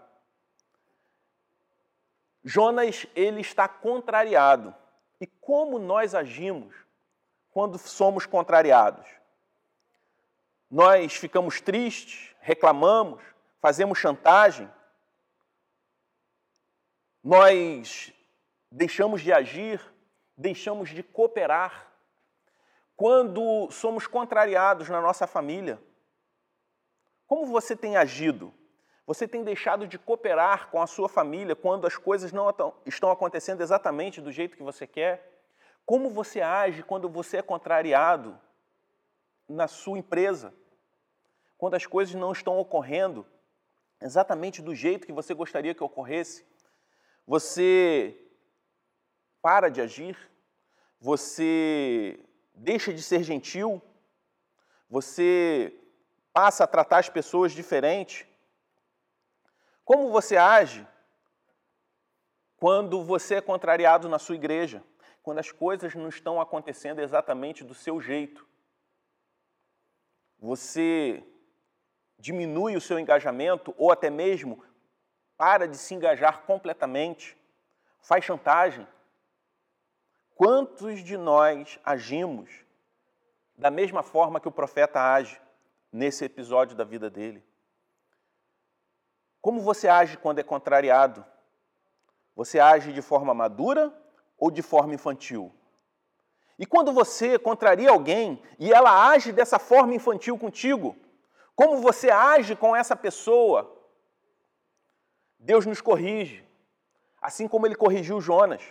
Jonas, 2.45 3.07
ele 3.15 3.41
está 3.41 3.69
contrariado. 3.69 4.75
E 5.21 5.27
como 5.27 5.79
nós 5.79 6.15
agimos 6.15 6.75
quando 7.51 7.79
somos 7.79 8.27
contrariados? 8.27 9.07
Nós 10.71 11.15
ficamos 11.15 11.61
tristes, 11.61 12.35
reclamamos, 12.41 13.23
fazemos 13.61 13.99
chantagem, 13.99 14.71
nós 17.23 18.13
deixamos 18.71 19.21
de 19.21 19.33
agir, 19.33 19.81
deixamos 20.37 20.91
de 20.91 21.03
cooperar. 21.03 21.93
Quando 22.97 23.71
somos 23.71 24.07
contrariados 24.07 24.89
na 24.89 25.01
nossa 25.01 25.27
família, 25.27 25.81
como 27.27 27.47
você 27.47 27.77
tem 27.77 27.97
agido? 27.97 28.53
Você 29.09 29.27
tem 29.27 29.43
deixado 29.43 29.87
de 29.87 29.99
cooperar 29.99 30.69
com 30.71 30.83
a 30.83 30.87
sua 30.87 31.09
família 31.09 31.57
quando 31.57 31.87
as 31.87 31.97
coisas 31.97 32.31
não 32.31 32.55
estão 32.85 33.11
acontecendo 33.11 33.63
exatamente 33.63 34.21
do 34.21 34.31
jeito 34.31 34.55
que 34.55 34.63
você 34.63 34.87
quer? 34.87 35.47
Como 35.87 36.11
você 36.11 36.43
age 36.43 36.83
quando 36.83 37.09
você 37.09 37.39
é 37.39 37.43
contrariado 37.43 38.39
na 39.49 39.67
sua 39.67 39.99
empresa? 39.99 40.53
Quando 41.57 41.73
as 41.73 41.87
coisas 41.87 42.15
não 42.15 42.33
estão 42.33 42.59
ocorrendo 42.59 43.27
exatamente 43.99 44.61
do 44.61 44.75
jeito 44.75 45.07
que 45.07 45.13
você 45.13 45.33
gostaria 45.33 45.75
que 45.75 45.83
ocorresse? 45.83 46.47
Você 47.27 48.15
para 49.41 49.71
de 49.71 49.81
agir? 49.81 50.19
Você 51.01 52.21
deixa 52.55 52.93
de 52.93 53.03
ser 53.03 53.23
gentil? 53.23 53.81
Você 54.91 55.75
passa 56.31 56.65
a 56.65 56.67
tratar 56.67 56.99
as 56.99 57.09
pessoas 57.09 57.53
diferente? 57.53 58.28
Como 59.89 60.11
você 60.11 60.37
age 60.37 60.87
quando 62.59 63.03
você 63.03 63.37
é 63.37 63.41
contrariado 63.41 64.07
na 64.07 64.19
sua 64.19 64.35
igreja? 64.35 64.85
Quando 65.23 65.39
as 65.39 65.51
coisas 65.51 65.95
não 65.95 66.11
estão 66.11 66.39
acontecendo 66.39 67.01
exatamente 67.01 67.65
do 67.65 67.73
seu 67.73 67.99
jeito? 67.99 68.47
Você 70.39 71.25
diminui 72.19 72.77
o 72.77 72.83
seu 72.83 72.99
engajamento 72.99 73.75
ou 73.79 73.91
até 73.91 74.11
mesmo 74.11 74.63
para 75.39 75.67
de 75.67 75.79
se 75.79 75.95
engajar 75.95 76.43
completamente? 76.43 77.35
Faz 78.03 78.23
chantagem? 78.23 78.87
Quantos 80.35 81.03
de 81.03 81.17
nós 81.17 81.81
agimos 81.83 82.51
da 83.57 83.71
mesma 83.71 84.03
forma 84.03 84.39
que 84.39 84.49
o 84.49 84.53
profeta 84.53 85.01
age 85.01 85.41
nesse 85.91 86.27
episódio 86.27 86.77
da 86.77 86.85
vida 86.85 87.09
dele? 87.09 87.48
Como 89.41 89.61
você 89.61 89.89
age 89.89 90.17
quando 90.17 90.39
é 90.39 90.43
contrariado? 90.43 91.25
Você 92.35 92.59
age 92.59 92.93
de 92.93 93.03
forma 93.03 93.35
madura 93.35 93.93
ou 94.37 94.51
de 94.51 94.63
forma 94.63 94.95
infantil? 94.95 95.53
E 96.59 96.67
quando 96.67 96.93
você 96.93 97.39
contraria 97.39 97.91
alguém 97.91 98.43
e 98.59 98.73
ela 98.73 99.11
age 99.11 99.33
dessa 99.33 99.59
forma 99.59 99.95
infantil 99.95 100.37
contigo, 100.37 100.97
como 101.55 101.81
você 101.81 102.11
age 102.11 102.57
com 102.57 102.75
essa 102.75 102.97
pessoa? 102.97 103.77
Deus 105.39 105.65
nos 105.67 105.81
corrige, 105.81 106.45
assim 107.23 107.47
como 107.47 107.67
ele 107.67 107.77
corrigiu 107.77 108.21
Jonas. 108.21 108.63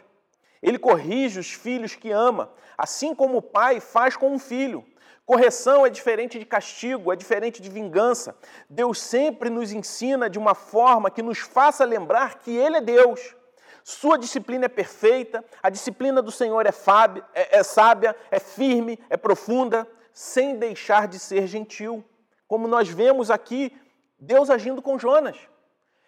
Ele 0.61 0.77
corrige 0.77 1.39
os 1.39 1.51
filhos 1.51 1.95
que 1.95 2.11
ama, 2.11 2.51
assim 2.77 3.15
como 3.15 3.37
o 3.37 3.41
pai 3.41 3.79
faz 3.79 4.17
com 4.17 4.31
um 4.31 4.39
filho. 4.39 4.85
Correção 5.27 5.85
é 5.85 5.89
diferente 5.89 6.39
de 6.39 6.45
castigo, 6.45 7.11
é 7.11 7.15
diferente 7.17 7.61
de 7.61 7.69
vingança. 7.69 8.33
Deus 8.69 9.01
sempre 9.01 9.49
nos 9.49 9.73
ensina 9.73 10.29
de 10.29 10.39
uma 10.39 10.55
forma 10.55 11.11
que 11.11 11.21
nos 11.21 11.39
faça 11.39 11.83
lembrar 11.83 12.39
que 12.39 12.55
Ele 12.55 12.77
é 12.77 12.81
Deus. 12.81 13.35
Sua 13.83 14.17
disciplina 14.17 14.67
é 14.67 14.69
perfeita, 14.69 15.43
a 15.61 15.69
disciplina 15.69 16.21
do 16.21 16.31
Senhor 16.31 16.65
é, 16.65 16.71
fábia, 16.71 17.25
é, 17.33 17.57
é 17.57 17.61
sábia, 17.61 18.15
é 18.31 18.39
firme, 18.39 18.97
é 19.09 19.17
profunda, 19.17 19.85
sem 20.13 20.55
deixar 20.55 21.09
de 21.09 21.19
ser 21.19 21.45
gentil. 21.45 22.05
Como 22.47 22.65
nós 22.65 22.87
vemos 22.87 23.29
aqui, 23.29 23.77
Deus 24.17 24.49
agindo 24.49 24.81
com 24.81 24.97
Jonas. 24.97 25.37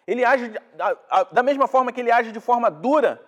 Ele 0.06 0.24
age 0.24 0.50
da, 1.30 1.42
mesma 1.42 1.68
forma 1.68 1.92
que 1.92 2.00
ele 2.00 2.10
age 2.10 2.32
de 2.32 2.40
forma 2.40 2.70
dura. 2.70 3.22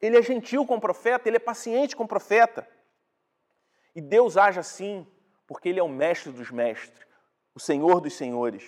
Ele 0.00 0.16
é 0.16 0.22
gentil 0.22 0.64
com 0.64 0.76
o 0.76 0.80
profeta, 0.80 1.28
ele 1.28 1.36
é 1.36 1.40
paciente 1.40 1.94
com 1.94 2.04
o 2.04 2.08
profeta. 2.08 2.66
E 3.94 4.00
Deus 4.00 4.36
age 4.36 4.58
assim 4.58 5.06
porque 5.46 5.68
Ele 5.68 5.80
é 5.80 5.82
o 5.82 5.88
mestre 5.88 6.32
dos 6.32 6.50
mestres, 6.50 7.06
o 7.54 7.60
Senhor 7.60 8.00
dos 8.00 8.14
senhores. 8.14 8.64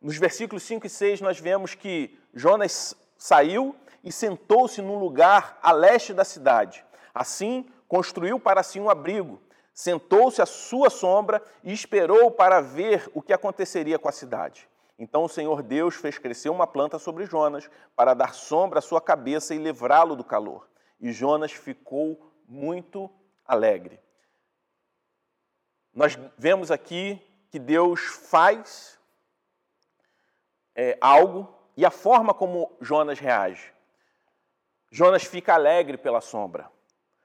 Nos 0.00 0.16
versículos 0.16 0.62
5 0.62 0.86
e 0.86 0.90
6, 0.90 1.20
nós 1.20 1.38
vemos 1.38 1.74
que 1.74 2.18
Jonas 2.34 2.94
saiu 3.18 3.76
e 4.02 4.10
sentou-se 4.10 4.80
num 4.80 4.98
lugar 4.98 5.58
a 5.62 5.72
leste 5.72 6.14
da 6.14 6.24
cidade. 6.24 6.84
Assim, 7.14 7.68
construiu 7.86 8.40
para 8.40 8.62
si 8.62 8.80
um 8.80 8.88
abrigo, 8.88 9.40
sentou-se 9.74 10.40
à 10.40 10.46
sua 10.46 10.88
sombra 10.88 11.42
e 11.62 11.72
esperou 11.72 12.30
para 12.30 12.60
ver 12.60 13.10
o 13.14 13.20
que 13.20 13.32
aconteceria 13.32 13.98
com 13.98 14.08
a 14.08 14.12
cidade. 14.12 14.68
Então 14.98 15.24
o 15.24 15.28
Senhor 15.28 15.62
Deus 15.62 15.94
fez 15.94 16.18
crescer 16.18 16.50
uma 16.50 16.66
planta 16.66 16.98
sobre 16.98 17.26
Jonas 17.26 17.70
para 17.96 18.14
dar 18.14 18.34
sombra 18.34 18.78
à 18.78 18.82
sua 18.82 19.00
cabeça 19.00 19.54
e 19.54 19.58
livrá-lo 19.58 20.16
do 20.16 20.24
calor. 20.24 20.68
E 21.00 21.12
Jonas 21.12 21.52
ficou 21.52 22.29
muito 22.50 23.08
alegre. 23.46 24.00
Nós 25.94 26.18
vemos 26.36 26.70
aqui 26.70 27.22
que 27.48 27.58
Deus 27.58 28.00
faz 28.00 28.98
é, 30.74 30.98
algo 31.00 31.48
e 31.76 31.86
a 31.86 31.90
forma 31.90 32.34
como 32.34 32.76
Jonas 32.80 33.20
reage. 33.20 33.72
Jonas 34.90 35.22
fica 35.22 35.54
alegre 35.54 35.96
pela 35.96 36.20
sombra, 36.20 36.68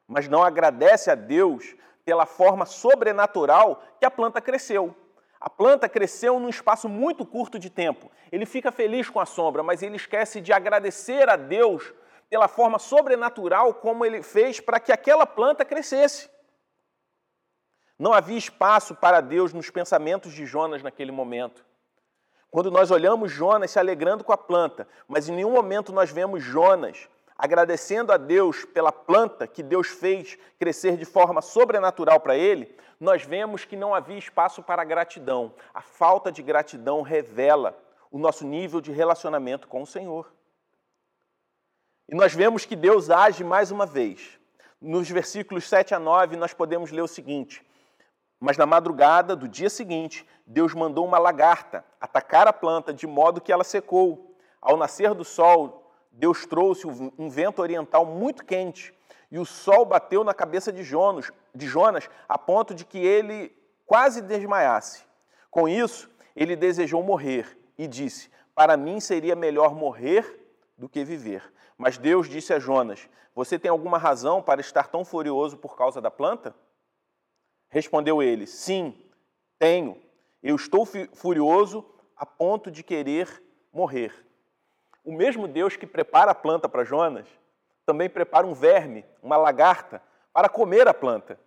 mas 0.08 0.28
não 0.28 0.44
agradece 0.44 1.10
a 1.10 1.16
Deus 1.16 1.76
pela 2.04 2.28
forma 2.28 2.66
sobrenatural 2.66 3.82
que 4.00 4.06
a 4.06 4.12
planta 4.12 4.40
cresceu. 4.40 4.96
A 5.40 5.50
planta 5.50 5.90
cresceu 5.90 6.40
num 6.40 6.50
espaço 6.50 6.88
muito 6.88 7.26
curto 7.26 7.58
de 7.58 7.70
tempo. 7.70 8.12
Ele 8.32 8.46
fica 8.46 8.72
feliz 8.72 9.10
com 9.10 9.20
a 9.20 9.26
sombra, 9.26 9.64
mas 9.64 9.82
ele 9.82 9.96
esquece 9.96 10.40
de 10.40 10.54
agradecer 10.54 11.28
a 11.30 11.36
Deus 11.36 11.94
pela 12.30 12.48
forma 12.48 12.80
sobrenatural 12.80 13.74
como 13.74 14.06
ele 14.06 14.22
fez 14.22 14.60
para 14.60 14.80
que 14.80 14.92
aquela 14.92 15.26
planta 15.26 15.64
crescesse. 15.64 16.30
Não 17.98 18.14
havia 18.14 18.38
espaço 18.38 18.94
para 18.96 19.22
Deus 19.22 19.54
nos 19.54 19.70
pensamentos 19.70 20.34
de 20.34 20.46
Jonas 20.46 20.84
naquele 20.84 21.12
momento. 21.12 21.66
Quando 22.52 22.72
nós 22.72 22.92
olhamos 22.92 23.32
Jonas 23.32 23.72
se 23.72 23.80
alegrando 23.80 24.24
com 24.24 24.34
a 24.34 24.38
planta, 24.38 24.88
mas 25.08 25.30
em 25.30 25.36
nenhum 25.36 25.52
momento 25.52 25.94
nós 25.94 26.10
vemos 26.10 26.44
Jonas 26.44 27.10
agradecendo 27.38 28.14
a 28.14 28.18
Deus 28.18 28.64
pela 28.64 28.92
planta 28.92 29.46
que 29.46 29.62
Deus 29.62 29.88
fez 29.88 30.38
crescer 30.58 30.96
de 30.96 31.06
forma 31.06 31.42
sobrenatural 31.42 32.20
para 32.20 32.38
ele, 32.38 32.74
nós 33.00 33.24
vemos 33.24 33.66
que 33.66 33.76
não 33.76 33.94
havia 33.94 34.18
espaço 34.18 34.64
para 34.64 34.84
gratidão. 34.86 35.54
A 35.74 35.82
falta 35.82 36.32
de 36.32 36.42
gratidão 36.42 37.02
revela 37.02 37.78
o 38.10 38.18
nosso 38.18 38.46
nível 38.46 38.80
de 38.80 38.92
relacionamento 38.92 39.68
com 39.68 39.82
o 39.82 39.86
Senhor. 39.86 40.32
E 42.08 42.16
nós 42.16 42.34
vemos 42.34 42.66
que 42.66 42.76
Deus 42.76 43.10
age 43.10 43.44
mais 43.44 43.72
uma 43.72 43.86
vez. 43.86 44.40
Nos 44.80 45.10
versículos 45.10 45.68
7 45.68 45.96
a 45.96 46.00
9, 46.00 46.36
nós 46.36 46.54
podemos 46.54 46.92
ler 46.92 47.02
o 47.02 47.08
seguinte: 47.08 47.66
Mas 48.40 48.58
na 48.58 48.66
madrugada 48.66 49.36
do 49.36 49.48
dia 49.48 49.70
seguinte, 49.70 50.28
Deus 50.46 50.74
mandou 50.74 51.06
uma 51.06 51.18
lagarta 51.18 51.84
atacar 52.00 52.48
a 52.48 52.54
planta 52.54 52.94
de 52.94 53.08
modo 53.08 53.42
que 53.42 53.52
ela 53.52 53.64
secou. 53.64 54.36
Ao 54.62 54.78
nascer 54.78 55.14
do 55.14 55.24
sol, 55.24 55.92
Deus 56.12 56.46
trouxe 56.46 56.88
um 56.88 57.30
vento 57.30 57.62
oriental 57.62 58.06
muito 58.06 58.46
quente 58.46 58.94
e 59.32 59.40
o 59.40 59.46
sol 59.46 59.86
bateu 59.86 60.24
na 60.24 60.34
cabeça 60.34 60.72
de 60.72 60.84
Jonas, 60.84 61.32
de 61.54 61.68
Jonas 61.68 62.10
a 62.30 62.38
ponto 62.38 62.74
de 62.74 62.86
que 62.86 62.98
ele 62.98 63.52
quase 63.86 64.22
desmaiasse. 64.22 65.04
Com 65.50 65.68
isso, 65.68 66.10
ele 66.36 66.56
desejou 66.56 67.04
morrer 67.04 67.58
e 67.78 67.88
disse: 67.88 68.30
Para 68.54 68.78
mim 68.78 69.00
seria 69.00 69.36
melhor 69.36 69.74
morrer 69.74 70.40
do 70.78 70.88
que 70.88 71.04
viver. 71.04 71.44
Mas 71.78 71.98
Deus 71.98 72.30
disse 72.30 72.54
a 72.54 72.60
Jonas: 72.60 73.10
Você 73.34 73.60
tem 73.60 73.70
alguma 73.70 73.98
razão 73.98 74.42
para 74.42 74.62
estar 74.62 74.88
tão 74.88 75.04
furioso 75.04 75.58
por 75.58 75.76
causa 75.76 76.02
da 76.02 76.12
planta? 76.12 76.56
Respondeu 77.70 78.22
ele: 78.22 78.48
Sim, 78.48 79.10
tenho. 79.60 80.02
Eu 80.42 80.56
estou 80.56 80.86
furioso 80.86 81.84
a 82.16 82.26
ponto 82.26 82.70
de 82.70 82.84
querer 82.84 83.44
morrer. 83.74 84.14
O 85.04 85.12
mesmo 85.12 85.48
Deus 85.48 85.76
que 85.76 85.86
prepara 85.86 86.32
a 86.32 86.36
planta 86.36 86.70
para 86.70 86.84
Jonas 86.84 87.28
também 87.86 88.10
prepara 88.10 88.48
um 88.48 88.54
verme, 88.54 89.06
uma 89.22 89.38
lagarta, 89.38 90.02
para 90.34 90.50
comer 90.50 90.88
a 90.88 90.94
planta. 90.94 91.40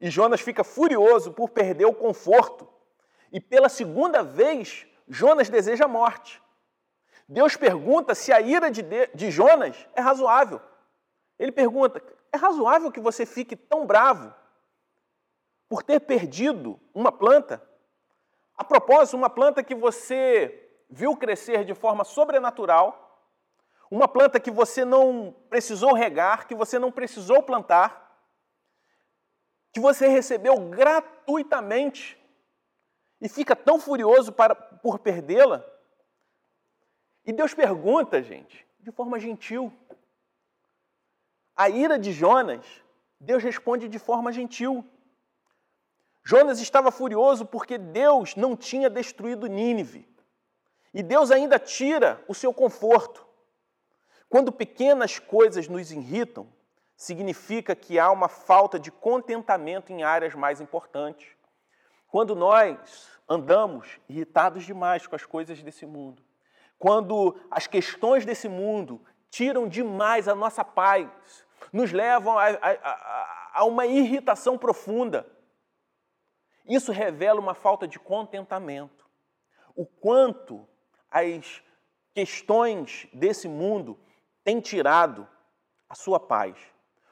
E 0.00 0.10
Jonas 0.10 0.40
fica 0.40 0.64
furioso 0.64 1.32
por 1.32 1.50
perder 1.50 1.86
o 1.86 1.94
conforto. 1.94 2.68
E 3.32 3.40
pela 3.40 3.68
segunda 3.68 4.22
vez, 4.22 4.86
Jonas 5.08 5.48
deseja 5.48 5.84
a 5.84 5.88
morte. 5.88 6.42
Deus 7.28 7.56
pergunta 7.56 8.14
se 8.14 8.32
a 8.32 8.40
ira 8.40 8.70
de, 8.70 8.82
de 9.14 9.30
Jonas 9.30 9.76
é 9.94 10.00
razoável. 10.00 10.60
Ele 11.38 11.52
pergunta: 11.52 12.02
é 12.32 12.36
razoável 12.36 12.90
que 12.90 13.00
você 13.00 13.26
fique 13.26 13.54
tão 13.54 13.86
bravo 13.86 14.34
por 15.68 15.82
ter 15.82 16.00
perdido 16.00 16.80
uma 16.94 17.12
planta? 17.12 17.62
A 18.56 18.64
propósito, 18.64 19.16
uma 19.16 19.28
planta 19.28 19.62
que 19.62 19.74
você 19.74 20.70
viu 20.88 21.14
crescer 21.16 21.64
de 21.64 21.74
forma 21.74 22.02
sobrenatural, 22.02 23.04
uma 23.90 24.08
planta 24.08 24.40
que 24.40 24.50
você 24.50 24.84
não 24.84 25.36
precisou 25.50 25.92
regar, 25.92 26.46
que 26.46 26.54
você 26.54 26.78
não 26.78 26.90
precisou 26.90 27.42
plantar, 27.42 28.08
que 29.72 29.80
você 29.80 30.08
recebeu 30.08 30.56
gratuitamente 30.70 32.18
e 33.20 33.28
fica 33.28 33.54
tão 33.54 33.78
furioso 33.78 34.32
para, 34.32 34.54
por 34.54 34.98
perdê-la. 34.98 35.64
E 37.28 37.32
Deus 37.32 37.52
pergunta, 37.52 38.22
gente, 38.22 38.66
de 38.80 38.90
forma 38.90 39.20
gentil. 39.20 39.70
A 41.54 41.68
ira 41.68 41.98
de 41.98 42.10
Jonas, 42.10 42.64
Deus 43.20 43.42
responde 43.42 43.86
de 43.86 43.98
forma 43.98 44.32
gentil. 44.32 44.82
Jonas 46.24 46.58
estava 46.58 46.90
furioso 46.90 47.44
porque 47.44 47.76
Deus 47.76 48.34
não 48.34 48.56
tinha 48.56 48.88
destruído 48.88 49.46
Nínive. 49.46 50.08
E 50.94 51.02
Deus 51.02 51.30
ainda 51.30 51.58
tira 51.58 52.18
o 52.26 52.32
seu 52.32 52.50
conforto. 52.50 53.26
Quando 54.30 54.50
pequenas 54.50 55.18
coisas 55.18 55.68
nos 55.68 55.92
irritam, 55.92 56.50
significa 56.96 57.76
que 57.76 57.98
há 57.98 58.10
uma 58.10 58.30
falta 58.30 58.80
de 58.80 58.90
contentamento 58.90 59.92
em 59.92 60.02
áreas 60.02 60.34
mais 60.34 60.62
importantes. 60.62 61.28
Quando 62.06 62.34
nós 62.34 63.20
andamos 63.28 64.00
irritados 64.08 64.64
demais 64.64 65.06
com 65.06 65.14
as 65.14 65.26
coisas 65.26 65.62
desse 65.62 65.84
mundo, 65.84 66.26
quando 66.78 67.36
as 67.50 67.66
questões 67.66 68.24
desse 68.24 68.48
mundo 68.48 69.04
tiram 69.30 69.68
demais 69.68 70.28
a 70.28 70.34
nossa 70.34 70.64
paz, 70.64 71.08
nos 71.72 71.92
levam 71.92 72.38
a, 72.38 72.48
a, 72.48 73.50
a 73.54 73.64
uma 73.64 73.86
irritação 73.86 74.56
profunda, 74.56 75.26
isso 76.66 76.92
revela 76.92 77.40
uma 77.40 77.54
falta 77.54 77.88
de 77.88 77.98
contentamento. 77.98 79.08
O 79.74 79.86
quanto 79.86 80.68
as 81.10 81.62
questões 82.14 83.08
desse 83.12 83.48
mundo 83.48 83.98
têm 84.44 84.60
tirado 84.60 85.26
a 85.88 85.94
sua 85.94 86.20
paz. 86.20 86.56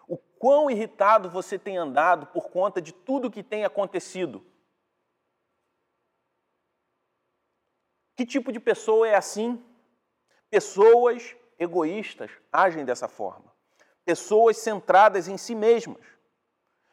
O 0.06 0.16
quão 0.16 0.70
irritado 0.70 1.30
você 1.30 1.58
tem 1.58 1.76
andado 1.76 2.26
por 2.26 2.50
conta 2.50 2.80
de 2.80 2.92
tudo 2.92 3.30
que 3.30 3.42
tem 3.42 3.64
acontecido 3.64 4.44
Que 8.16 8.24
tipo 8.24 8.50
de 8.50 8.58
pessoa 8.58 9.06
é 9.06 9.14
assim? 9.14 9.62
Pessoas 10.50 11.36
egoístas 11.58 12.30
agem 12.50 12.84
dessa 12.84 13.06
forma. 13.06 13.52
Pessoas 14.04 14.56
centradas 14.56 15.28
em 15.28 15.36
si 15.36 15.54
mesmas. 15.54 16.02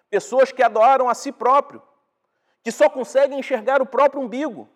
Pessoas 0.09 0.51
que 0.51 0.61
adoram 0.61 1.07
a 1.07 1.15
si 1.15 1.31
próprio, 1.31 1.81
que 2.61 2.71
só 2.71 2.89
conseguem 2.89 3.39
enxergar 3.39 3.81
o 3.81 3.85
próprio 3.85 4.21
umbigo. 4.21 4.69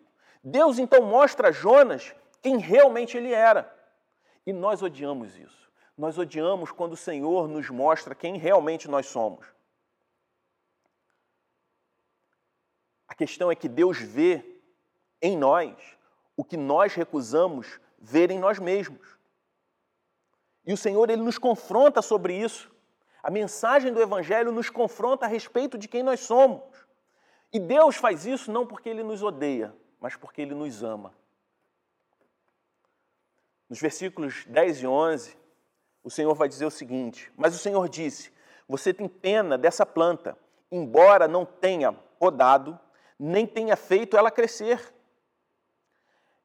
Deus 0.44 0.80
então 0.80 1.04
mostra 1.04 1.50
a 1.50 1.52
Jonas 1.52 2.16
quem 2.42 2.58
realmente 2.58 3.18
ele 3.18 3.34
era. 3.34 3.72
E 4.46 4.54
nós 4.54 4.82
odiamos 4.82 5.38
isso. 5.38 5.70
Nós 5.98 6.18
odiamos 6.18 6.72
quando 6.72 6.94
o 6.94 6.98
Senhor 6.98 7.48
nos 7.48 7.70
mostra 7.70 8.16
quem 8.16 8.38
realmente 8.38 8.88
nós 8.88 9.08
somos. 9.08 9.46
A 13.08 13.16
questão 13.16 13.52
é 13.52 13.56
que 13.56 13.68
Deus 13.68 13.98
vê 13.98 14.62
em 15.22 15.36
nós 15.36 15.97
o 16.38 16.44
que 16.44 16.56
nós 16.56 16.94
recusamos 16.94 17.82
ver 18.00 18.32
em 18.32 18.38
nós 18.38 18.60
mesmos. 18.60 19.18
E 20.66 20.72
o 20.72 20.78
Senhor 20.78 21.10
ele 21.10 21.22
nos 21.22 21.40
confronta 21.40 22.02
sobre 22.02 22.38
isso. 22.38 22.72
A 23.24 23.32
mensagem 23.32 23.92
do 23.92 24.02
evangelho 24.02 24.52
nos 24.52 24.70
confronta 24.70 25.26
a 25.26 25.28
respeito 25.28 25.78
de 25.78 25.88
quem 25.88 26.04
nós 26.04 26.20
somos. 26.20 26.64
E 27.52 27.60
Deus 27.60 27.96
faz 27.96 28.26
isso 28.26 28.52
não 28.52 28.68
porque 28.68 28.88
ele 28.88 29.04
nos 29.04 29.24
odeia, 29.24 29.74
mas 30.00 30.16
porque 30.16 30.42
ele 30.42 30.54
nos 30.54 30.84
ama. 30.84 31.14
Nos 33.68 33.80
versículos 33.80 34.46
10 34.46 34.84
e 34.84 34.88
11, 34.88 35.38
o 36.04 36.10
Senhor 36.10 36.34
vai 36.36 36.48
dizer 36.48 36.66
o 36.66 36.72
seguinte: 36.72 37.32
Mas 37.36 37.56
o 37.56 37.58
Senhor 37.58 37.90
disse: 37.90 38.32
Você 38.68 38.94
tem 38.94 39.08
pena 39.08 39.58
dessa 39.58 39.86
planta, 39.86 40.38
embora 40.72 41.28
não 41.28 41.46
tenha 41.46 41.92
podado, 41.92 42.80
nem 43.20 43.48
tenha 43.48 43.76
feito 43.76 44.16
ela 44.16 44.30
crescer. 44.30 44.94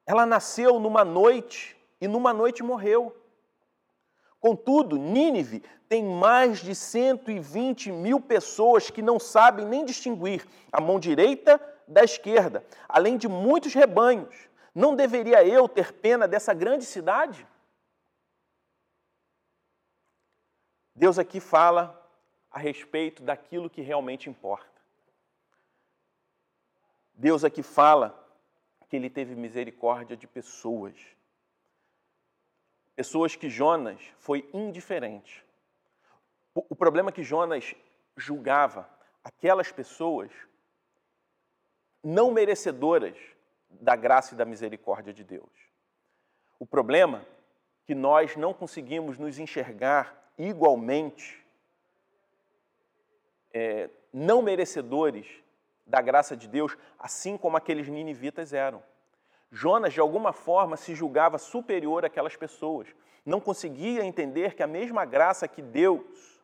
Ela 0.05 0.25
nasceu 0.25 0.79
numa 0.79 1.05
noite 1.05 1.77
e 1.99 2.07
numa 2.07 2.33
noite 2.33 2.61
morreu. 2.61 3.15
Contudo, 4.39 4.97
Nínive 4.97 5.63
tem 5.87 6.03
mais 6.03 6.59
de 6.59 6.75
120 6.75 7.91
mil 7.91 8.19
pessoas 8.19 8.89
que 8.89 9.01
não 9.01 9.19
sabem 9.19 9.65
nem 9.65 9.85
distinguir 9.85 10.45
a 10.71 10.81
mão 10.81 10.99
direita 10.99 11.61
da 11.87 12.03
esquerda, 12.03 12.65
além 12.89 13.17
de 13.17 13.27
muitos 13.27 13.73
rebanhos. 13.73 14.35
Não 14.75 14.95
deveria 14.95 15.45
eu 15.45 15.69
ter 15.69 15.93
pena 15.93 16.27
dessa 16.27 16.53
grande 16.53 16.83
cidade? 16.83 17.47
Deus 20.95 21.17
aqui 21.17 21.39
fala 21.39 21.99
a 22.51 22.59
respeito 22.59 23.23
daquilo 23.23 23.69
que 23.69 23.81
realmente 23.81 24.29
importa. 24.29 24.81
Deus 27.13 27.43
aqui 27.43 27.63
fala 27.63 28.22
que 28.89 28.95
ele 28.95 29.09
teve 29.09 29.35
misericórdia 29.35 30.15
de 30.15 30.27
pessoas. 30.27 30.95
Pessoas 32.95 33.35
que 33.35 33.49
Jonas 33.49 33.99
foi 34.17 34.47
indiferente. 34.53 35.43
O 36.53 36.75
problema 36.75 37.09
é 37.09 37.13
que 37.13 37.23
Jonas 37.23 37.73
julgava 38.15 38.87
aquelas 39.23 39.71
pessoas 39.71 40.31
não 42.03 42.31
merecedoras 42.31 43.17
da 43.69 43.95
graça 43.95 44.33
e 44.33 44.37
da 44.37 44.45
misericórdia 44.45 45.13
de 45.13 45.23
Deus. 45.23 45.49
O 46.59 46.65
problema 46.65 47.19
é 47.19 47.33
que 47.85 47.95
nós 47.95 48.35
não 48.35 48.53
conseguimos 48.53 49.17
nos 49.17 49.39
enxergar 49.39 50.31
igualmente 50.37 51.43
é, 53.51 53.89
não 54.11 54.41
merecedores 54.41 55.42
da 55.85 56.01
graça 56.01 56.35
de 56.35 56.47
Deus, 56.47 56.77
assim 56.97 57.37
como 57.37 57.57
aqueles 57.57 57.87
ninivitas 57.87 58.53
eram. 58.53 58.83
Jonas, 59.51 59.93
de 59.93 59.99
alguma 59.99 60.33
forma, 60.33 60.75
se 60.75 60.95
julgava 60.95 61.37
superior 61.37 62.03
àquelas 62.03 62.35
pessoas. 62.35 62.87
Não 63.25 63.39
conseguia 63.39 64.03
entender 64.03 64.55
que 64.55 64.63
a 64.63 64.67
mesma 64.67 65.05
graça 65.05 65.47
que 65.47 65.61
Deus 65.61 66.41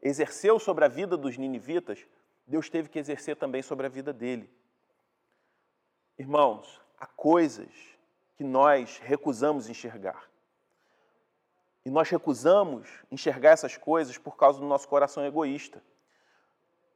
exerceu 0.00 0.58
sobre 0.58 0.84
a 0.84 0.88
vida 0.88 1.16
dos 1.16 1.36
ninivitas, 1.36 2.06
Deus 2.46 2.70
teve 2.70 2.88
que 2.88 2.98
exercer 2.98 3.36
também 3.36 3.62
sobre 3.62 3.86
a 3.86 3.88
vida 3.88 4.12
dele. 4.12 4.48
Irmãos, 6.18 6.80
há 6.98 7.06
coisas 7.06 7.68
que 8.36 8.44
nós 8.44 8.98
recusamos 8.98 9.68
enxergar. 9.68 10.30
E 11.84 11.90
nós 11.90 12.08
recusamos 12.08 12.88
enxergar 13.10 13.50
essas 13.50 13.76
coisas 13.76 14.18
por 14.18 14.36
causa 14.36 14.60
do 14.60 14.66
nosso 14.66 14.88
coração 14.88 15.24
egoísta. 15.24 15.82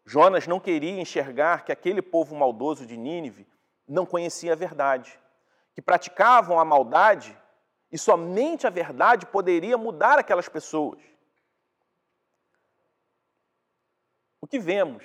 Jonas 0.04 0.46
não 0.46 0.58
queria 0.58 1.00
enxergar 1.00 1.64
que 1.64 1.72
aquele 1.72 2.02
povo 2.02 2.34
maldoso 2.34 2.86
de 2.86 2.96
Nínive 2.96 3.46
não 3.86 4.06
conhecia 4.06 4.52
a 4.52 4.56
verdade, 4.56 5.18
que 5.74 5.82
praticavam 5.82 6.58
a 6.58 6.64
maldade 6.64 7.36
e 7.92 7.98
somente 7.98 8.66
a 8.66 8.70
verdade 8.70 9.26
poderia 9.26 9.76
mudar 9.76 10.18
aquelas 10.18 10.48
pessoas. 10.48 11.00
O 14.40 14.46
que 14.46 14.58
vemos 14.58 15.04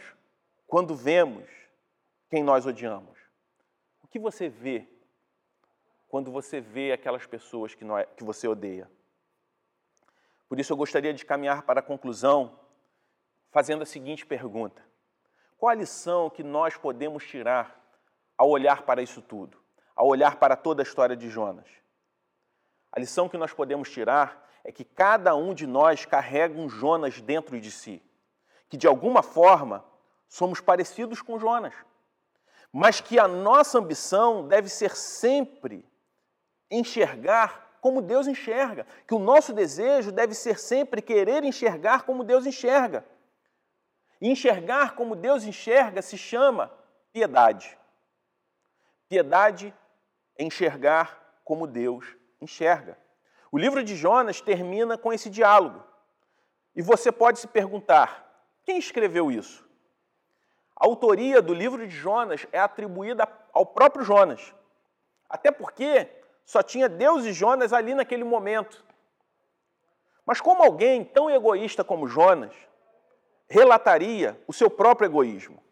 quando 0.68 0.96
vemos 0.96 1.50
quem 2.30 2.44
nós 2.44 2.66
odiamos? 2.66 3.18
O 4.02 4.08
que 4.08 4.20
você 4.20 4.48
vê 4.50 4.88
quando 6.08 6.32
você 6.32 6.62
vê 6.62 6.92
aquelas 6.92 7.26
pessoas 7.26 7.76
que, 7.76 7.84
que 8.16 8.24
você 8.24 8.48
odeia? 8.48 8.90
Por 10.48 10.60
isso, 10.60 10.72
eu 10.72 10.78
gostaria 10.78 11.14
de 11.14 11.26
caminhar 11.26 11.64
para 11.64 11.80
a 11.80 11.84
conclusão 11.84 12.60
fazendo 13.56 13.84
a 13.84 13.86
seguinte 13.86 14.26
pergunta: 14.26 14.84
Qual 15.58 15.70
a 15.70 15.74
lição 15.74 16.30
que 16.30 16.44
nós 16.44 16.76
podemos 16.76 17.26
tirar 17.26 17.82
ao 18.38 18.50
olhar 18.50 18.82
para 18.82 19.02
isso 19.02 19.22
tudo, 19.22 19.58
ao 19.96 20.08
olhar 20.08 20.36
para 20.36 20.58
toda 20.58 20.82
a 20.82 20.84
história 20.84 21.16
de 21.16 21.30
Jonas? 21.30 21.66
A 22.92 23.00
lição 23.00 23.30
que 23.30 23.38
nós 23.38 23.54
podemos 23.54 23.90
tirar 23.90 24.46
é 24.62 24.74
que 24.74 24.84
cada 24.84 25.34
um 25.36 25.54
de 25.54 25.66
nós 25.66 26.04
carrega 26.04 26.60
um 26.60 26.68
Jonas 26.68 27.22
dentro 27.22 27.58
de 27.58 27.72
si, 27.72 28.04
que 28.68 28.76
de 28.76 28.88
alguma 28.88 29.24
forma 29.24 29.86
somos 30.28 30.60
parecidos 30.60 31.22
com 31.22 31.40
Jonas, 31.40 31.74
mas 32.74 33.00
que 33.00 33.18
a 33.18 33.26
nossa 33.26 33.80
ambição 33.80 34.46
deve 34.46 34.68
ser 34.68 34.98
sempre 34.98 35.90
enxergar 36.70 37.78
como 37.80 38.02
Deus 38.02 38.28
enxerga, 38.28 38.86
que 39.08 39.14
o 39.14 39.20
nosso 39.20 39.54
desejo 39.54 40.12
deve 40.12 40.34
ser 40.34 40.60
sempre 40.60 41.02
querer 41.02 41.46
enxergar 41.46 42.04
como 42.04 42.22
Deus 42.22 42.46
enxerga. 42.46 43.06
E 44.22 44.30
enxergar 44.30 44.96
como 44.96 45.16
Deus 45.16 45.44
enxerga 45.44 46.02
se 46.02 46.18
chama 46.18 46.72
piedade. 47.12 47.78
Piedade 49.08 49.74
é 50.38 50.44
enxergar 50.44 51.40
como 51.44 51.68
Deus 51.68 52.06
enxerga. 52.42 52.98
O 53.52 53.58
livro 53.58 53.84
de 53.84 53.96
Jonas 53.96 54.42
termina 54.42 54.98
com 54.98 55.14
esse 55.14 55.30
diálogo. 55.30 55.84
E 56.76 56.82
você 56.82 57.12
pode 57.12 57.40
se 57.40 57.48
perguntar: 57.48 58.26
quem 58.64 58.78
escreveu 58.78 59.32
isso? 59.32 59.66
A 60.76 60.86
autoria 60.86 61.42
do 61.42 61.54
livro 61.54 61.88
de 61.88 61.96
Jonas 61.96 62.46
é 62.52 62.60
atribuída 62.60 63.28
ao 63.54 63.66
próprio 63.66 64.04
Jonas. 64.04 64.54
Até 65.30 65.52
porque 65.52 66.10
só 66.44 66.62
tinha 66.62 66.90
Deus 66.90 67.24
e 67.26 67.32
Jonas 67.32 67.72
ali 67.72 67.94
naquele 67.94 68.24
momento. 68.24 68.84
Mas 70.26 70.42
como 70.42 70.64
alguém 70.64 71.04
tão 71.04 71.30
egoísta 71.30 71.84
como 71.84 72.08
Jonas 72.08 72.54
relataria 73.48 74.40
o 74.48 74.54
seu 74.54 74.70
próprio 74.70 75.08
egoísmo? 75.08 75.64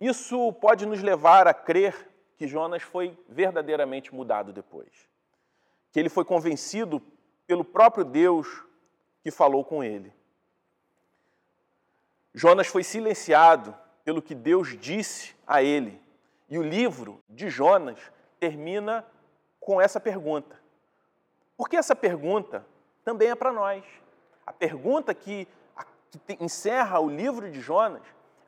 Isso 0.00 0.52
pode 0.54 0.84
nos 0.84 1.02
levar 1.02 1.46
a 1.48 1.54
crer 1.54 2.10
que 2.36 2.46
Jonas 2.46 2.82
foi 2.82 3.18
verdadeiramente 3.28 4.14
mudado 4.14 4.52
depois. 4.52 5.08
Que 5.90 5.98
ele 5.98 6.08
foi 6.08 6.24
convencido 6.24 7.00
pelo 7.46 7.64
próprio 7.64 8.04
Deus 8.04 8.46
que 9.22 9.30
falou 9.30 9.64
com 9.64 9.82
ele. 9.82 10.12
Jonas 12.34 12.66
foi 12.66 12.84
silenciado 12.84 13.74
pelo 14.04 14.20
que 14.20 14.34
Deus 14.34 14.76
disse 14.78 15.34
a 15.46 15.62
ele. 15.62 16.00
E 16.48 16.58
o 16.58 16.62
livro 16.62 17.22
de 17.28 17.48
Jonas 17.48 17.98
termina 18.38 19.04
com 19.58 19.80
essa 19.80 19.98
pergunta. 19.98 20.60
Porque 21.56 21.76
essa 21.76 21.96
pergunta 21.96 22.64
também 23.02 23.30
é 23.30 23.34
para 23.34 23.50
nós. 23.50 23.84
A 24.46 24.52
pergunta 24.52 25.12
que, 25.12 25.48
que 26.26 26.42
encerra 26.42 27.00
o 27.00 27.10
livro 27.10 27.50
de 27.50 27.60
Jonas 27.60 28.02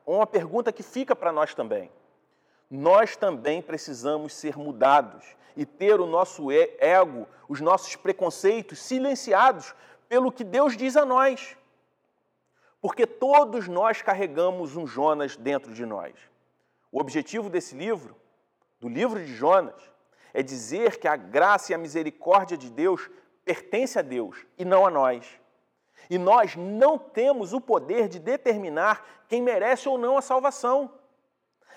é 0.07 0.11
uma 0.11 0.25
pergunta 0.25 0.71
que 0.71 0.81
fica 0.81 1.15
para 1.15 1.31
nós 1.31 1.53
também. 1.53 1.91
Nós 2.71 3.17
também 3.17 3.61
precisamos 3.61 4.33
ser 4.33 4.57
mudados 4.57 5.25
e 5.57 5.65
ter 5.65 5.99
o 5.99 6.05
nosso 6.05 6.49
ego, 6.51 7.27
os 7.47 7.59
nossos 7.59 7.95
preconceitos 7.95 8.79
silenciados 8.79 9.75
pelo 10.07 10.31
que 10.31 10.43
Deus 10.43 10.77
diz 10.77 10.95
a 10.95 11.03
nós. 11.03 11.57
Porque 12.81 13.05
todos 13.05 13.67
nós 13.67 14.01
carregamos 14.01 14.77
um 14.77 14.87
Jonas 14.87 15.35
dentro 15.35 15.73
de 15.73 15.85
nós. 15.85 16.13
O 16.91 16.99
objetivo 16.99 17.49
desse 17.49 17.75
livro, 17.75 18.15
do 18.79 18.87
livro 18.87 19.19
de 19.19 19.35
Jonas, 19.35 19.75
é 20.33 20.41
dizer 20.41 20.97
que 20.97 21.07
a 21.07 21.15
graça 21.15 21.71
e 21.71 21.75
a 21.75 21.77
misericórdia 21.77 22.57
de 22.57 22.69
Deus 22.69 23.09
pertence 23.43 23.99
a 23.99 24.01
Deus 24.01 24.45
e 24.57 24.63
não 24.63 24.85
a 24.85 24.89
nós. 24.89 25.39
E 26.09 26.17
nós 26.17 26.55
não 26.55 26.97
temos 26.97 27.53
o 27.53 27.61
poder 27.61 28.07
de 28.07 28.19
determinar 28.19 29.23
quem 29.27 29.41
merece 29.41 29.89
ou 29.89 29.97
não 29.97 30.17
a 30.17 30.21
salvação. 30.21 30.99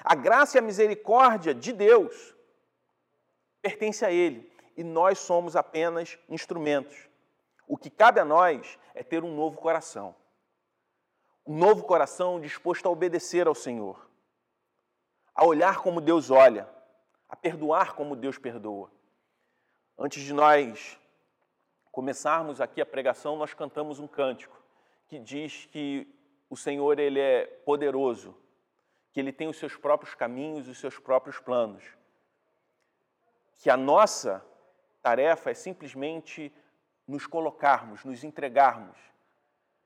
A 0.04 0.14
graça 0.14 0.56
e 0.56 0.58
a 0.58 0.62
misericórdia 0.62 1.54
de 1.54 1.72
Deus 1.72 2.34
pertence 3.62 4.04
a 4.04 4.10
Ele 4.10 4.52
e 4.76 4.82
nós 4.82 5.18
somos 5.18 5.54
apenas 5.54 6.18
instrumentos. 6.28 7.08
O 7.66 7.76
que 7.76 7.88
cabe 7.88 8.20
a 8.20 8.24
nós 8.24 8.78
é 8.94 9.02
ter 9.02 9.22
um 9.22 9.34
novo 9.34 9.58
coração. 9.58 10.14
Um 11.46 11.56
novo 11.56 11.84
coração 11.84 12.40
disposto 12.40 12.86
a 12.86 12.90
obedecer 12.90 13.46
ao 13.46 13.54
Senhor, 13.54 14.08
a 15.34 15.44
olhar 15.44 15.78
como 15.78 16.00
Deus 16.00 16.30
olha, 16.30 16.68
a 17.28 17.34
perdoar 17.34 17.94
como 17.94 18.14
Deus 18.14 18.38
perdoa. 18.38 18.90
Antes 19.98 20.22
de 20.22 20.32
nós 20.32 20.98
começarmos 21.92 22.60
aqui 22.60 22.80
a 22.80 22.86
pregação, 22.86 23.36
nós 23.36 23.52
cantamos 23.54 24.00
um 24.00 24.08
cântico 24.08 24.60
que 25.06 25.18
diz 25.18 25.66
que 25.66 26.08
o 26.48 26.56
Senhor 26.56 26.98
ele 26.98 27.20
é 27.20 27.44
poderoso, 27.44 28.34
que 29.12 29.20
ele 29.20 29.30
tem 29.30 29.46
os 29.46 29.58
seus 29.58 29.76
próprios 29.76 30.14
caminhos, 30.14 30.68
os 30.68 30.78
seus 30.78 30.98
próprios 30.98 31.38
planos. 31.38 31.84
Que 33.58 33.68
a 33.68 33.76
nossa 33.76 34.44
tarefa 35.02 35.50
é 35.50 35.54
simplesmente 35.54 36.50
nos 37.06 37.26
colocarmos, 37.26 38.04
nos 38.04 38.24
entregarmos 38.24 38.96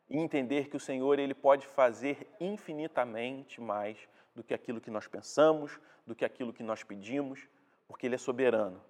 e 0.08 0.16
entender 0.16 0.68
que 0.68 0.76
o 0.76 0.80
Senhor 0.80 1.18
ele 1.18 1.34
pode 1.34 1.66
fazer 1.66 2.26
infinitamente 2.38 3.60
mais 3.60 3.98
do 4.32 4.44
que 4.44 4.54
aquilo 4.54 4.80
que 4.80 4.90
nós 4.90 5.08
pensamos, 5.08 5.80
do 6.06 6.14
que 6.14 6.24
aquilo 6.24 6.52
que 6.52 6.62
nós 6.62 6.84
pedimos, 6.84 7.48
porque 7.88 8.06
Ele 8.06 8.14
é 8.14 8.18
soberano 8.18 8.80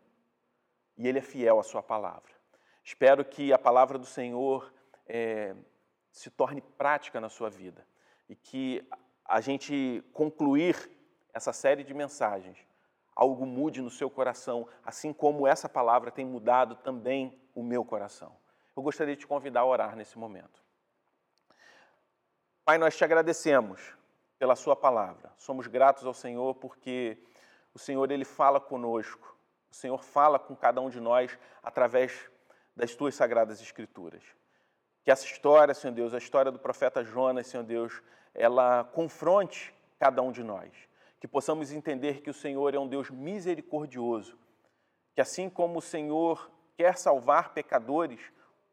e 0.99 1.09
Ele 1.09 1.19
é 1.19 1.23
fiel 1.23 1.59
à 1.59 1.63
Sua 1.63 1.83
palavra. 1.83 2.36
Espero 2.87 3.25
que 3.25 3.53
a 3.53 3.59
palavra 3.59 3.99
do 3.99 4.07
Senhor 4.07 4.73
é, 5.09 5.57
se 6.13 6.31
torne 6.31 6.61
prática 6.61 7.21
na 7.21 7.29
sua 7.29 7.51
vida 7.51 7.85
e 8.29 8.37
que 8.37 8.89
a 9.25 9.41
gente 9.41 10.05
concluir 10.13 10.89
essa 11.35 11.53
série 11.53 11.83
de 11.83 11.93
mensagens, 11.93 12.57
algo 13.13 13.45
mude 13.45 13.83
no 13.83 13.91
seu 13.91 14.09
coração, 14.09 14.69
assim 14.85 15.13
como 15.13 15.49
essa 15.49 15.69
palavra 15.69 16.13
tem 16.13 16.25
mudado 16.25 16.77
também 16.77 17.37
o 17.57 17.63
meu 17.65 17.85
coração. 17.85 18.37
Eu 18.77 18.85
gostaria 18.85 19.17
de 19.17 19.23
te 19.23 19.27
convidar 19.27 19.63
a 19.63 19.67
orar 19.67 19.97
nesse 19.97 20.17
momento. 20.17 20.63
Pai, 22.65 22.79
nós 22.79 22.97
te 22.97 23.03
agradecemos 23.03 23.97
pela 24.39 24.55
Sua 24.55 24.77
palavra. 24.77 25.33
Somos 25.37 25.67
gratos 25.67 26.07
ao 26.07 26.15
Senhor 26.15 26.55
porque 26.55 27.19
o 27.75 27.81
Senhor 27.81 28.09
ele 28.13 28.25
fala 28.25 28.61
conosco. 28.61 29.37
O 29.73 29.75
Senhor 29.75 30.05
fala 30.05 30.39
com 30.39 30.55
cada 30.55 30.81
um 30.81 30.89
de 30.89 31.01
nós 31.01 31.37
através 31.65 32.31
das 32.77 32.95
Tuas 32.95 33.15
sagradas 33.15 33.61
Escrituras. 33.61 34.23
Que 35.03 35.11
essa 35.11 35.25
história, 35.25 35.73
Senhor 35.73 35.95
Deus, 35.95 36.13
a 36.13 36.19
história 36.19 36.53
do 36.53 36.59
profeta 36.59 37.03
Jonas, 37.03 37.47
Senhor 37.47 37.63
Deus, 37.63 38.03
ela 38.35 38.85
confronte 38.85 39.75
cada 39.99 40.21
um 40.21 40.31
de 40.31 40.43
nós. 40.43 40.71
Que 41.19 41.27
possamos 41.27 41.73
entender 41.73 42.21
que 42.21 42.29
o 42.29 42.35
Senhor 42.35 42.75
é 42.75 42.79
um 42.79 42.87
Deus 42.87 43.09
misericordioso. 43.11 44.37
Que 45.15 45.21
assim 45.21 45.49
como 45.49 45.79
o 45.79 45.83
Senhor 45.83 46.51
quer 46.77 46.99
salvar 46.99 47.55
pecadores, 47.55 48.21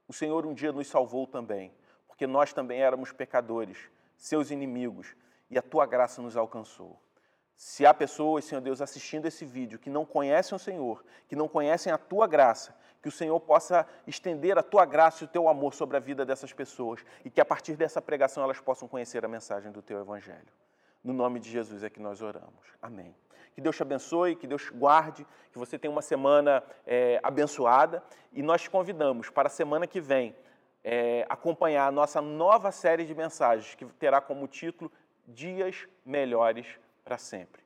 o 0.08 0.12
Senhor 0.12 0.46
um 0.46 0.54
dia 0.54 0.74
nos 0.74 0.88
salvou 0.88 1.26
também. 1.26 1.74
Porque 2.08 2.28
nós 2.28 2.52
também 2.52 2.82
éramos 2.82 3.14
pecadores, 3.14 3.78
seus 4.18 4.52
inimigos, 4.52 5.16
e 5.50 5.58
a 5.58 5.62
tua 5.62 5.86
graça 5.86 6.22
nos 6.22 6.36
alcançou. 6.36 7.00
Se 7.56 7.86
há 7.86 7.94
pessoas, 7.94 8.44
Senhor 8.44 8.62
Deus, 8.62 8.82
assistindo 8.82 9.28
esse 9.28 9.46
vídeo 9.46 9.80
que 9.80 9.90
não 9.90 10.06
conhecem 10.06 10.56
o 10.56 10.60
Senhor, 10.60 11.04
que 11.28 11.36
não 11.36 11.48
conhecem 11.48 11.94
a 11.94 11.98
tua 11.98 12.28
graça, 12.28 12.76
que 13.04 13.10
o 13.10 13.12
Senhor 13.12 13.38
possa 13.42 13.86
estender 14.08 14.58
a 14.58 14.64
tua 14.64 14.86
graça 14.86 15.24
e 15.24 15.26
o 15.26 15.28
teu 15.28 15.50
amor 15.50 15.74
sobre 15.74 15.98
a 15.98 16.00
vida 16.00 16.26
dessas 16.26 16.54
pessoas 16.54 17.06
e 17.26 17.30
que 17.30 17.42
a 17.42 17.46
partir 17.46 17.76
dessa 17.76 18.02
pregação 18.02 18.42
elas 18.42 18.62
possam 18.62 18.88
conhecer 18.88 19.26
a 19.26 19.28
mensagem 19.28 19.74
do 19.74 19.82
teu 19.82 20.00
evangelho. 20.00 20.48
No 21.04 21.12
nome 21.12 21.42
de 21.42 21.52
Jesus 21.52 21.84
é 21.84 21.90
que 21.90 22.00
nós 22.00 22.22
oramos. 22.22 22.66
Amém. 22.82 23.14
Que 23.54 23.60
Deus 23.60 23.76
te 23.76 23.82
abençoe, 23.82 24.38
que 24.38 24.48
Deus 24.48 24.70
guarde, 24.70 25.28
que 25.52 25.60
você 25.60 25.78
tenha 25.78 25.92
uma 25.92 26.02
semana 26.02 26.64
é, 26.88 27.20
abençoada 27.22 28.02
e 28.32 28.42
nós 28.42 28.62
te 28.62 28.70
convidamos 28.70 29.30
para 29.30 29.48
a 29.48 29.52
semana 29.52 29.86
que 29.86 30.00
vem 30.00 30.34
é, 30.82 31.26
acompanhar 31.28 31.86
a 31.86 31.92
nossa 31.92 32.22
nova 32.22 32.72
série 32.72 33.06
de 33.06 33.14
mensagens 33.14 33.76
que 33.76 33.86
terá 33.86 34.22
como 34.22 34.48
título 34.48 34.90
dias 35.28 35.88
melhores 36.06 36.80
para 37.04 37.18
sempre. 37.18 37.62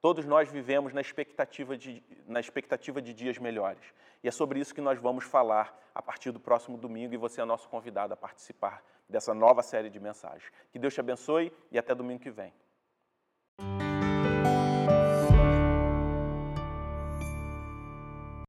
Todos 0.00 0.24
nós 0.24 0.50
vivemos 0.50 0.94
na 0.94 1.02
expectativa, 1.02 1.76
de, 1.76 2.02
na 2.26 2.40
expectativa 2.40 3.02
de 3.02 3.12
dias 3.12 3.36
melhores. 3.36 3.82
E 4.22 4.28
é 4.28 4.30
sobre 4.30 4.60
isso 4.60 4.74
que 4.74 4.80
nós 4.80 4.98
vamos 4.98 5.24
falar 5.24 5.78
a 5.94 6.02
partir 6.02 6.30
do 6.30 6.40
próximo 6.40 6.76
domingo 6.76 7.14
e 7.14 7.16
você 7.16 7.40
é 7.40 7.44
nosso 7.44 7.68
convidado 7.68 8.12
a 8.12 8.16
participar 8.16 8.82
dessa 9.08 9.34
nova 9.34 9.62
série 9.62 9.90
de 9.90 9.98
mensagens. 9.98 10.50
Que 10.70 10.78
Deus 10.78 10.94
te 10.94 11.00
abençoe 11.00 11.52
e 11.70 11.78
até 11.78 11.94
domingo 11.94 12.20
que 12.20 12.30
vem. 12.30 12.52